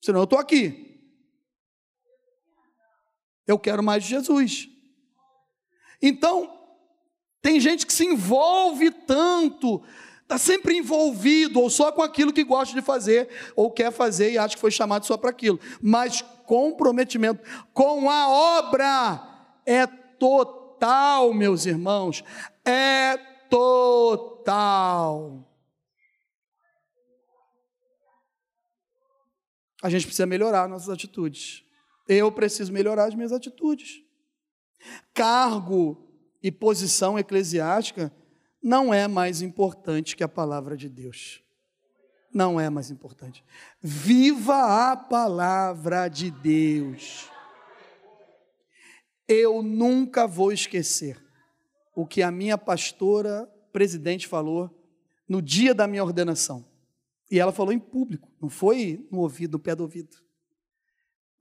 Senão 0.01 0.21
eu 0.21 0.25
estou 0.25 0.39
aqui. 0.39 0.99
Eu 3.45 3.59
quero 3.59 3.83
mais 3.83 4.03
de 4.03 4.09
Jesus. 4.09 4.69
Então, 6.01 6.59
tem 7.41 7.59
gente 7.59 7.85
que 7.85 7.93
se 7.93 8.05
envolve 8.05 8.89
tanto, 8.89 9.83
está 10.33 10.37
sempre 10.37 10.77
envolvido, 10.77 11.59
ou 11.59 11.69
só 11.69 11.91
com 11.91 12.01
aquilo 12.01 12.33
que 12.33 12.43
gosta 12.43 12.73
de 12.73 12.81
fazer, 12.81 13.29
ou 13.55 13.71
quer 13.71 13.91
fazer 13.91 14.31
e 14.31 14.37
acha 14.37 14.55
que 14.55 14.61
foi 14.61 14.71
chamado 14.71 15.05
só 15.05 15.15
para 15.17 15.29
aquilo. 15.29 15.59
Mas 15.81 16.21
comprometimento 16.45 17.43
com 17.73 18.09
a 18.09 18.29
obra 18.29 19.51
é 19.65 19.85
total, 19.87 21.33
meus 21.33 21.65
irmãos. 21.65 22.23
É 22.65 23.17
total. 23.49 25.47
A 29.81 29.89
gente 29.89 30.05
precisa 30.05 30.25
melhorar 30.25 30.67
nossas 30.67 30.89
atitudes. 30.89 31.63
Eu 32.07 32.31
preciso 32.31 32.71
melhorar 32.71 33.05
as 33.05 33.15
minhas 33.15 33.31
atitudes. 33.31 34.01
Cargo 35.13 36.09
e 36.41 36.51
posição 36.51 37.19
eclesiástica 37.19 38.11
não 38.63 38.93
é 38.93 39.09
mais 39.09 39.41
importante 39.41 40.15
que 40.15 40.23
a 40.23 40.29
palavra 40.29 40.77
de 40.77 40.87
Deus. 40.87 41.43
Não 42.33 42.59
é 42.59 42.69
mais 42.69 42.89
importante. 42.89 43.43
Viva 43.81 44.91
a 44.91 44.95
palavra 44.95 46.07
de 46.07 46.31
Deus. 46.31 47.29
Eu 49.27 49.61
nunca 49.61 50.25
vou 50.25 50.51
esquecer 50.51 51.21
o 51.93 52.07
que 52.07 52.23
a 52.23 52.31
minha 52.31 52.57
pastora 52.57 53.45
presidente 53.73 54.27
falou 54.27 54.69
no 55.27 55.41
dia 55.41 55.75
da 55.75 55.85
minha 55.85 56.03
ordenação. 56.03 56.65
E 57.29 57.39
ela 57.39 57.51
falou 57.51 57.73
em 57.73 57.79
público, 57.79 58.31
não 58.41 58.49
foi 58.49 59.05
no 59.11 59.19
ouvido, 59.19 59.53
no 59.53 59.59
pé 59.59 59.75
do 59.75 59.83
ouvido. 59.83 60.17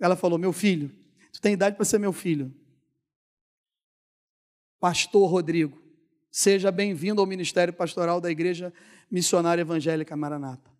Ela 0.00 0.16
falou: 0.16 0.38
Meu 0.38 0.52
filho, 0.52 0.90
tu 1.32 1.40
tem 1.40 1.52
idade 1.52 1.76
para 1.76 1.84
ser 1.84 1.98
meu 1.98 2.12
filho. 2.12 2.52
Pastor 4.80 5.30
Rodrigo, 5.30 5.80
seja 6.32 6.72
bem-vindo 6.72 7.20
ao 7.20 7.26
ministério 7.26 7.74
pastoral 7.74 8.20
da 8.20 8.30
Igreja 8.30 8.72
Missionária 9.10 9.60
Evangélica 9.60 10.16
Maranata. 10.16 10.72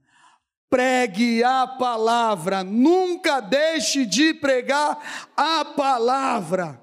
Pregue 0.70 1.44
a 1.44 1.66
palavra, 1.66 2.64
nunca 2.64 3.40
deixe 3.40 4.06
de 4.06 4.32
pregar 4.32 5.30
a 5.36 5.62
palavra 5.64 6.80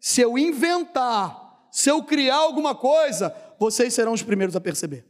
se 0.00 0.22
eu 0.22 0.38
inventar, 0.38 1.68
se 1.70 1.90
eu 1.90 2.02
criar 2.02 2.36
alguma 2.36 2.74
coisa, 2.74 3.34
vocês 3.58 3.92
serão 3.92 4.14
os 4.14 4.22
primeiros 4.22 4.56
a 4.56 4.60
perceber. 4.60 5.04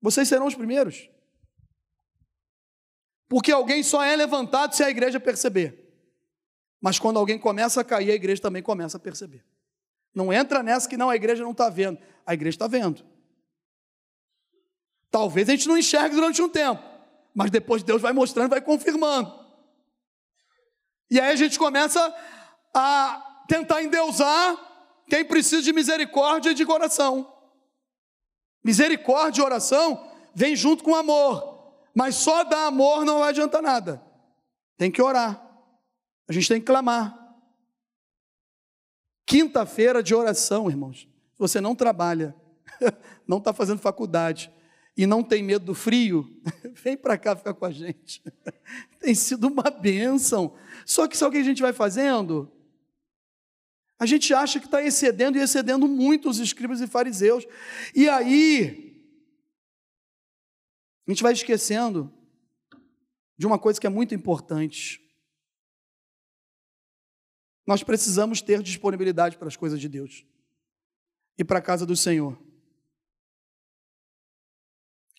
Vocês 0.00 0.26
serão 0.26 0.48
os 0.48 0.54
primeiros. 0.56 1.08
Porque 3.28 3.52
alguém 3.52 3.84
só 3.84 4.02
é 4.02 4.16
levantado 4.16 4.74
se 4.74 4.82
a 4.82 4.90
igreja 4.90 5.20
perceber. 5.20 5.94
Mas 6.80 6.98
quando 6.98 7.18
alguém 7.18 7.38
começa 7.38 7.80
a 7.80 7.84
cair, 7.84 8.10
a 8.10 8.14
igreja 8.14 8.42
também 8.42 8.62
começa 8.62 8.96
a 8.96 9.00
perceber. 9.00 9.44
Não 10.14 10.32
entra 10.32 10.62
nessa 10.62 10.88
que 10.88 10.96
não, 10.96 11.08
a 11.08 11.16
igreja 11.16 11.42
não 11.42 11.52
está 11.52 11.68
vendo. 11.68 11.98
A 12.26 12.34
igreja 12.34 12.54
está 12.54 12.66
vendo. 12.66 13.04
Talvez 15.10 15.48
a 15.48 15.52
gente 15.52 15.68
não 15.68 15.76
enxergue 15.76 16.14
durante 16.14 16.40
um 16.40 16.48
tempo, 16.48 16.82
mas 17.34 17.50
depois 17.50 17.82
Deus 17.82 18.00
vai 18.00 18.12
mostrando, 18.12 18.50
vai 18.50 18.60
confirmando. 18.60 19.42
E 21.10 21.20
aí 21.20 21.32
a 21.32 21.36
gente 21.36 21.58
começa 21.58 22.00
a 22.74 23.44
tentar 23.46 23.82
endeusar 23.82 24.56
quem 25.06 25.22
precisa 25.24 25.60
de 25.60 25.72
misericórdia 25.72 26.50
e 26.50 26.54
de 26.54 26.64
oração. 26.64 27.30
Misericórdia 28.64 29.42
e 29.42 29.44
oração 29.44 30.10
vem 30.34 30.56
junto 30.56 30.82
com 30.82 30.94
amor, 30.94 31.74
mas 31.94 32.14
só 32.14 32.44
dar 32.44 32.66
amor 32.66 33.04
não 33.04 33.18
vai 33.18 33.28
adiantar 33.28 33.60
nada. 33.60 34.02
Tem 34.78 34.90
que 34.90 35.02
orar. 35.02 35.46
A 36.26 36.32
gente 36.32 36.48
tem 36.48 36.60
que 36.60 36.66
clamar. 36.66 37.21
Quinta-feira 39.26 40.02
de 40.02 40.14
oração, 40.14 40.68
irmãos. 40.68 41.08
Você 41.38 41.60
não 41.60 41.74
trabalha, 41.74 42.34
não 43.26 43.38
está 43.38 43.52
fazendo 43.52 43.78
faculdade 43.78 44.50
e 44.96 45.06
não 45.06 45.22
tem 45.22 45.42
medo 45.42 45.64
do 45.64 45.74
frio, 45.74 46.28
vem 46.82 46.96
para 46.96 47.16
cá 47.16 47.34
ficar 47.34 47.54
com 47.54 47.64
a 47.64 47.70
gente. 47.70 48.22
tem 49.00 49.14
sido 49.14 49.48
uma 49.48 49.70
bênção. 49.70 50.54
Só 50.84 51.08
que 51.08 51.16
sabe 51.16 51.30
o 51.30 51.32
que 51.32 51.46
a 51.46 51.48
gente 51.48 51.62
vai 51.62 51.72
fazendo? 51.72 52.50
A 53.98 54.06
gente 54.06 54.34
acha 54.34 54.58
que 54.58 54.66
está 54.66 54.82
excedendo 54.82 55.38
e 55.38 55.40
excedendo 55.40 55.86
muito 55.86 56.28
os 56.28 56.38
escribas 56.38 56.80
e 56.80 56.86
fariseus. 56.86 57.46
E 57.94 58.08
aí, 58.08 58.92
a 61.06 61.10
gente 61.10 61.22
vai 61.22 61.32
esquecendo 61.32 62.12
de 63.38 63.46
uma 63.46 63.58
coisa 63.58 63.80
que 63.80 63.86
é 63.86 63.90
muito 63.90 64.14
importante. 64.14 65.01
Nós 67.66 67.82
precisamos 67.82 68.40
ter 68.40 68.62
disponibilidade 68.62 69.36
para 69.36 69.48
as 69.48 69.56
coisas 69.56 69.80
de 69.80 69.88
Deus 69.88 70.24
e 71.38 71.44
para 71.44 71.58
a 71.58 71.62
casa 71.62 71.86
do 71.86 71.96
Senhor. 71.96 72.38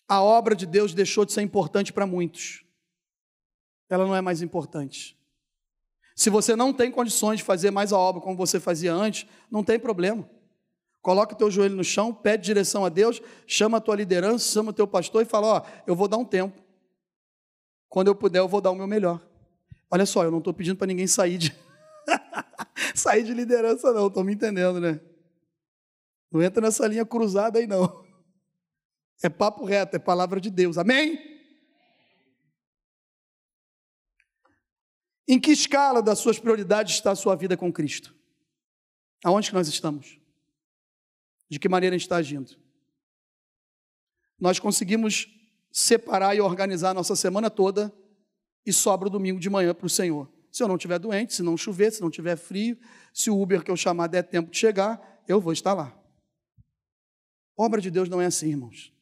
A 0.06 0.22
obra 0.22 0.54
de 0.54 0.66
Deus 0.66 0.92
deixou 0.92 1.24
de 1.24 1.32
ser 1.32 1.42
importante 1.42 1.92
para 1.92 2.06
muitos. 2.06 2.64
Ela 3.88 4.06
não 4.06 4.14
é 4.14 4.20
mais 4.20 4.42
importante. 4.42 5.18
Se 6.14 6.30
você 6.30 6.54
não 6.54 6.72
tem 6.72 6.90
condições 6.90 7.38
de 7.38 7.42
fazer 7.42 7.70
mais 7.70 7.92
a 7.92 7.98
obra 7.98 8.20
como 8.20 8.36
você 8.36 8.60
fazia 8.60 8.92
antes, 8.92 9.26
não 9.50 9.64
tem 9.64 9.78
problema. 9.78 10.28
Coloca 11.02 11.34
o 11.34 11.36
teu 11.36 11.50
joelho 11.50 11.76
no 11.76 11.84
chão, 11.84 12.14
pede 12.14 12.44
direção 12.44 12.84
a 12.84 12.88
Deus, 12.88 13.20
chama 13.46 13.78
a 13.78 13.80
tua 13.80 13.96
liderança, 13.96 14.52
chama 14.52 14.70
o 14.70 14.72
teu 14.72 14.86
pastor 14.86 15.22
e 15.22 15.26
fala: 15.26 15.46
Ó, 15.46 15.62
eu 15.86 15.96
vou 15.96 16.08
dar 16.08 16.16
um 16.16 16.24
tempo. 16.24 16.62
Quando 17.88 18.08
eu 18.08 18.14
puder, 18.14 18.38
eu 18.38 18.48
vou 18.48 18.60
dar 18.60 18.70
o 18.70 18.74
meu 18.74 18.86
melhor. 18.86 19.20
Olha 19.90 20.06
só, 20.06 20.24
eu 20.24 20.30
não 20.30 20.38
estou 20.38 20.54
pedindo 20.54 20.76
para 20.76 20.86
ninguém 20.86 21.06
sair 21.06 21.36
de 21.36 21.54
sair 22.94 23.22
de 23.22 23.32
liderança, 23.32 23.92
não, 23.92 24.08
estão 24.08 24.24
me 24.24 24.34
entendendo, 24.34 24.80
né? 24.80 25.00
Não 26.30 26.42
entra 26.42 26.60
nessa 26.60 26.86
linha 26.86 27.06
cruzada 27.06 27.58
aí, 27.58 27.66
não. 27.66 28.04
É 29.22 29.28
papo 29.28 29.64
reto, 29.64 29.96
é 29.96 29.98
palavra 29.98 30.40
de 30.40 30.50
Deus. 30.50 30.76
Amém? 30.76 31.32
Em 35.26 35.40
que 35.40 35.52
escala 35.52 36.02
das 36.02 36.18
suas 36.18 36.38
prioridades 36.38 36.94
está 36.94 37.12
a 37.12 37.16
sua 37.16 37.34
vida 37.34 37.56
com 37.56 37.72
Cristo? 37.72 38.14
Aonde 39.24 39.48
que 39.48 39.54
nós 39.54 39.68
estamos? 39.68 40.18
De 41.48 41.58
que 41.58 41.68
maneira 41.68 41.94
a 41.94 41.98
gente 41.98 42.06
está 42.06 42.16
agindo? 42.16 42.56
Nós 44.38 44.58
conseguimos 44.58 45.28
separar 45.72 46.34
e 46.36 46.40
organizar 46.40 46.90
a 46.90 46.94
nossa 46.94 47.16
semana 47.16 47.48
toda 47.48 47.92
e 48.66 48.72
sobra 48.72 49.08
o 49.08 49.10
domingo 49.10 49.40
de 49.40 49.48
manhã 49.48 49.74
para 49.74 49.86
o 49.86 49.90
Senhor. 49.90 50.30
Se 50.54 50.62
eu 50.62 50.68
não 50.68 50.76
estiver 50.76 51.00
doente, 51.00 51.34
se 51.34 51.42
não 51.42 51.56
chover, 51.56 51.90
se 51.90 52.00
não 52.00 52.08
tiver 52.08 52.36
frio, 52.36 52.78
se 53.12 53.28
o 53.28 53.42
Uber 53.42 53.64
que 53.64 53.72
eu 53.72 53.76
chamar 53.76 54.06
der 54.06 54.22
tempo 54.22 54.52
de 54.52 54.56
chegar, 54.56 55.20
eu 55.26 55.40
vou 55.40 55.52
estar 55.52 55.74
lá. 55.74 55.92
Obra 57.56 57.80
de 57.80 57.90
Deus 57.90 58.08
não 58.08 58.20
é 58.20 58.26
assim, 58.26 58.50
irmãos. 58.50 58.94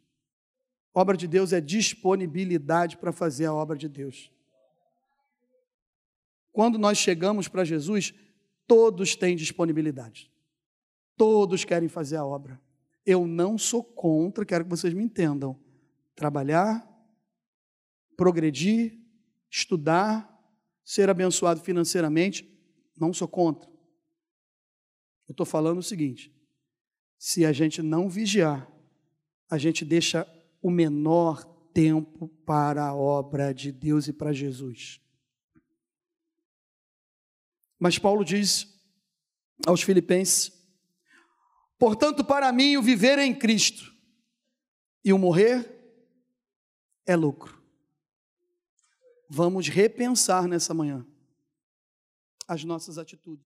Obra 0.95 1.15
de 1.15 1.29
Deus 1.29 1.53
é 1.53 1.61
disponibilidade 1.61 2.97
para 2.97 3.13
fazer 3.13 3.45
a 3.45 3.53
obra 3.53 3.77
de 3.77 3.87
Deus. 3.87 4.33
Quando 6.53 6.79
nós 6.79 6.97
chegamos 6.97 7.49
para 7.49 7.67
Jesus, 7.67 8.15
todos 8.67 9.15
têm 9.15 9.37
disponibilidade. 9.37 10.33
Todos 11.19 11.67
querem 11.67 11.87
fazer 11.87 12.17
a 12.17 12.25
obra. 12.25 12.59
Eu 13.05 13.27
não 13.27 13.59
sou 13.59 13.85
contra, 13.85 14.47
quero 14.47 14.65
que 14.65 14.71
vocês 14.71 14.95
me 14.95 15.05
entendam. 15.05 15.61
Trabalhar, 16.15 16.83
progredir, 18.17 18.99
estudar, 19.51 20.32
ser 20.85 21.09
abençoado 21.09 21.61
financeiramente, 21.61 22.49
não 22.99 23.13
sou 23.13 23.29
contra. 23.29 23.69
Eu 25.29 25.33
estou 25.33 25.47
falando 25.47 25.79
o 25.79 25.83
seguinte: 25.83 26.35
se 27.19 27.45
a 27.45 27.53
gente 27.53 27.81
não 27.83 28.09
vigiar, 28.09 28.71
a 29.51 29.59
gente 29.59 29.85
deixa 29.85 30.27
o 30.61 30.71
menor 30.71 31.45
tempo 31.73 32.29
para 32.45 32.87
a 32.87 32.95
obra 32.95 33.53
de 33.53 33.73
Deus 33.73 34.09
e 34.09 34.13
para 34.13 34.33
Jesus. 34.33 35.01
Mas 37.79 37.99
Paulo 37.99 38.25
diz 38.25 38.69
aos 39.67 39.83
Filipenses: 39.83 40.53
portanto, 41.79 42.25
para 42.25 42.53
mim, 42.53 42.77
o 42.77 42.83
viver 42.83 43.19
é 43.19 43.25
em 43.25 43.35
Cristo 43.35 43.93
e 45.05 45.13
o 45.13 45.19
morrer 45.19 45.69
é 47.07 47.17
lucro. 47.17 47.62
Vamos 49.35 49.67
repensar 49.67 50.47
nessa 50.47 50.75
manhã 50.75 51.07
as 52.47 52.65
nossas 52.65 52.99
atitudes. 52.99 53.41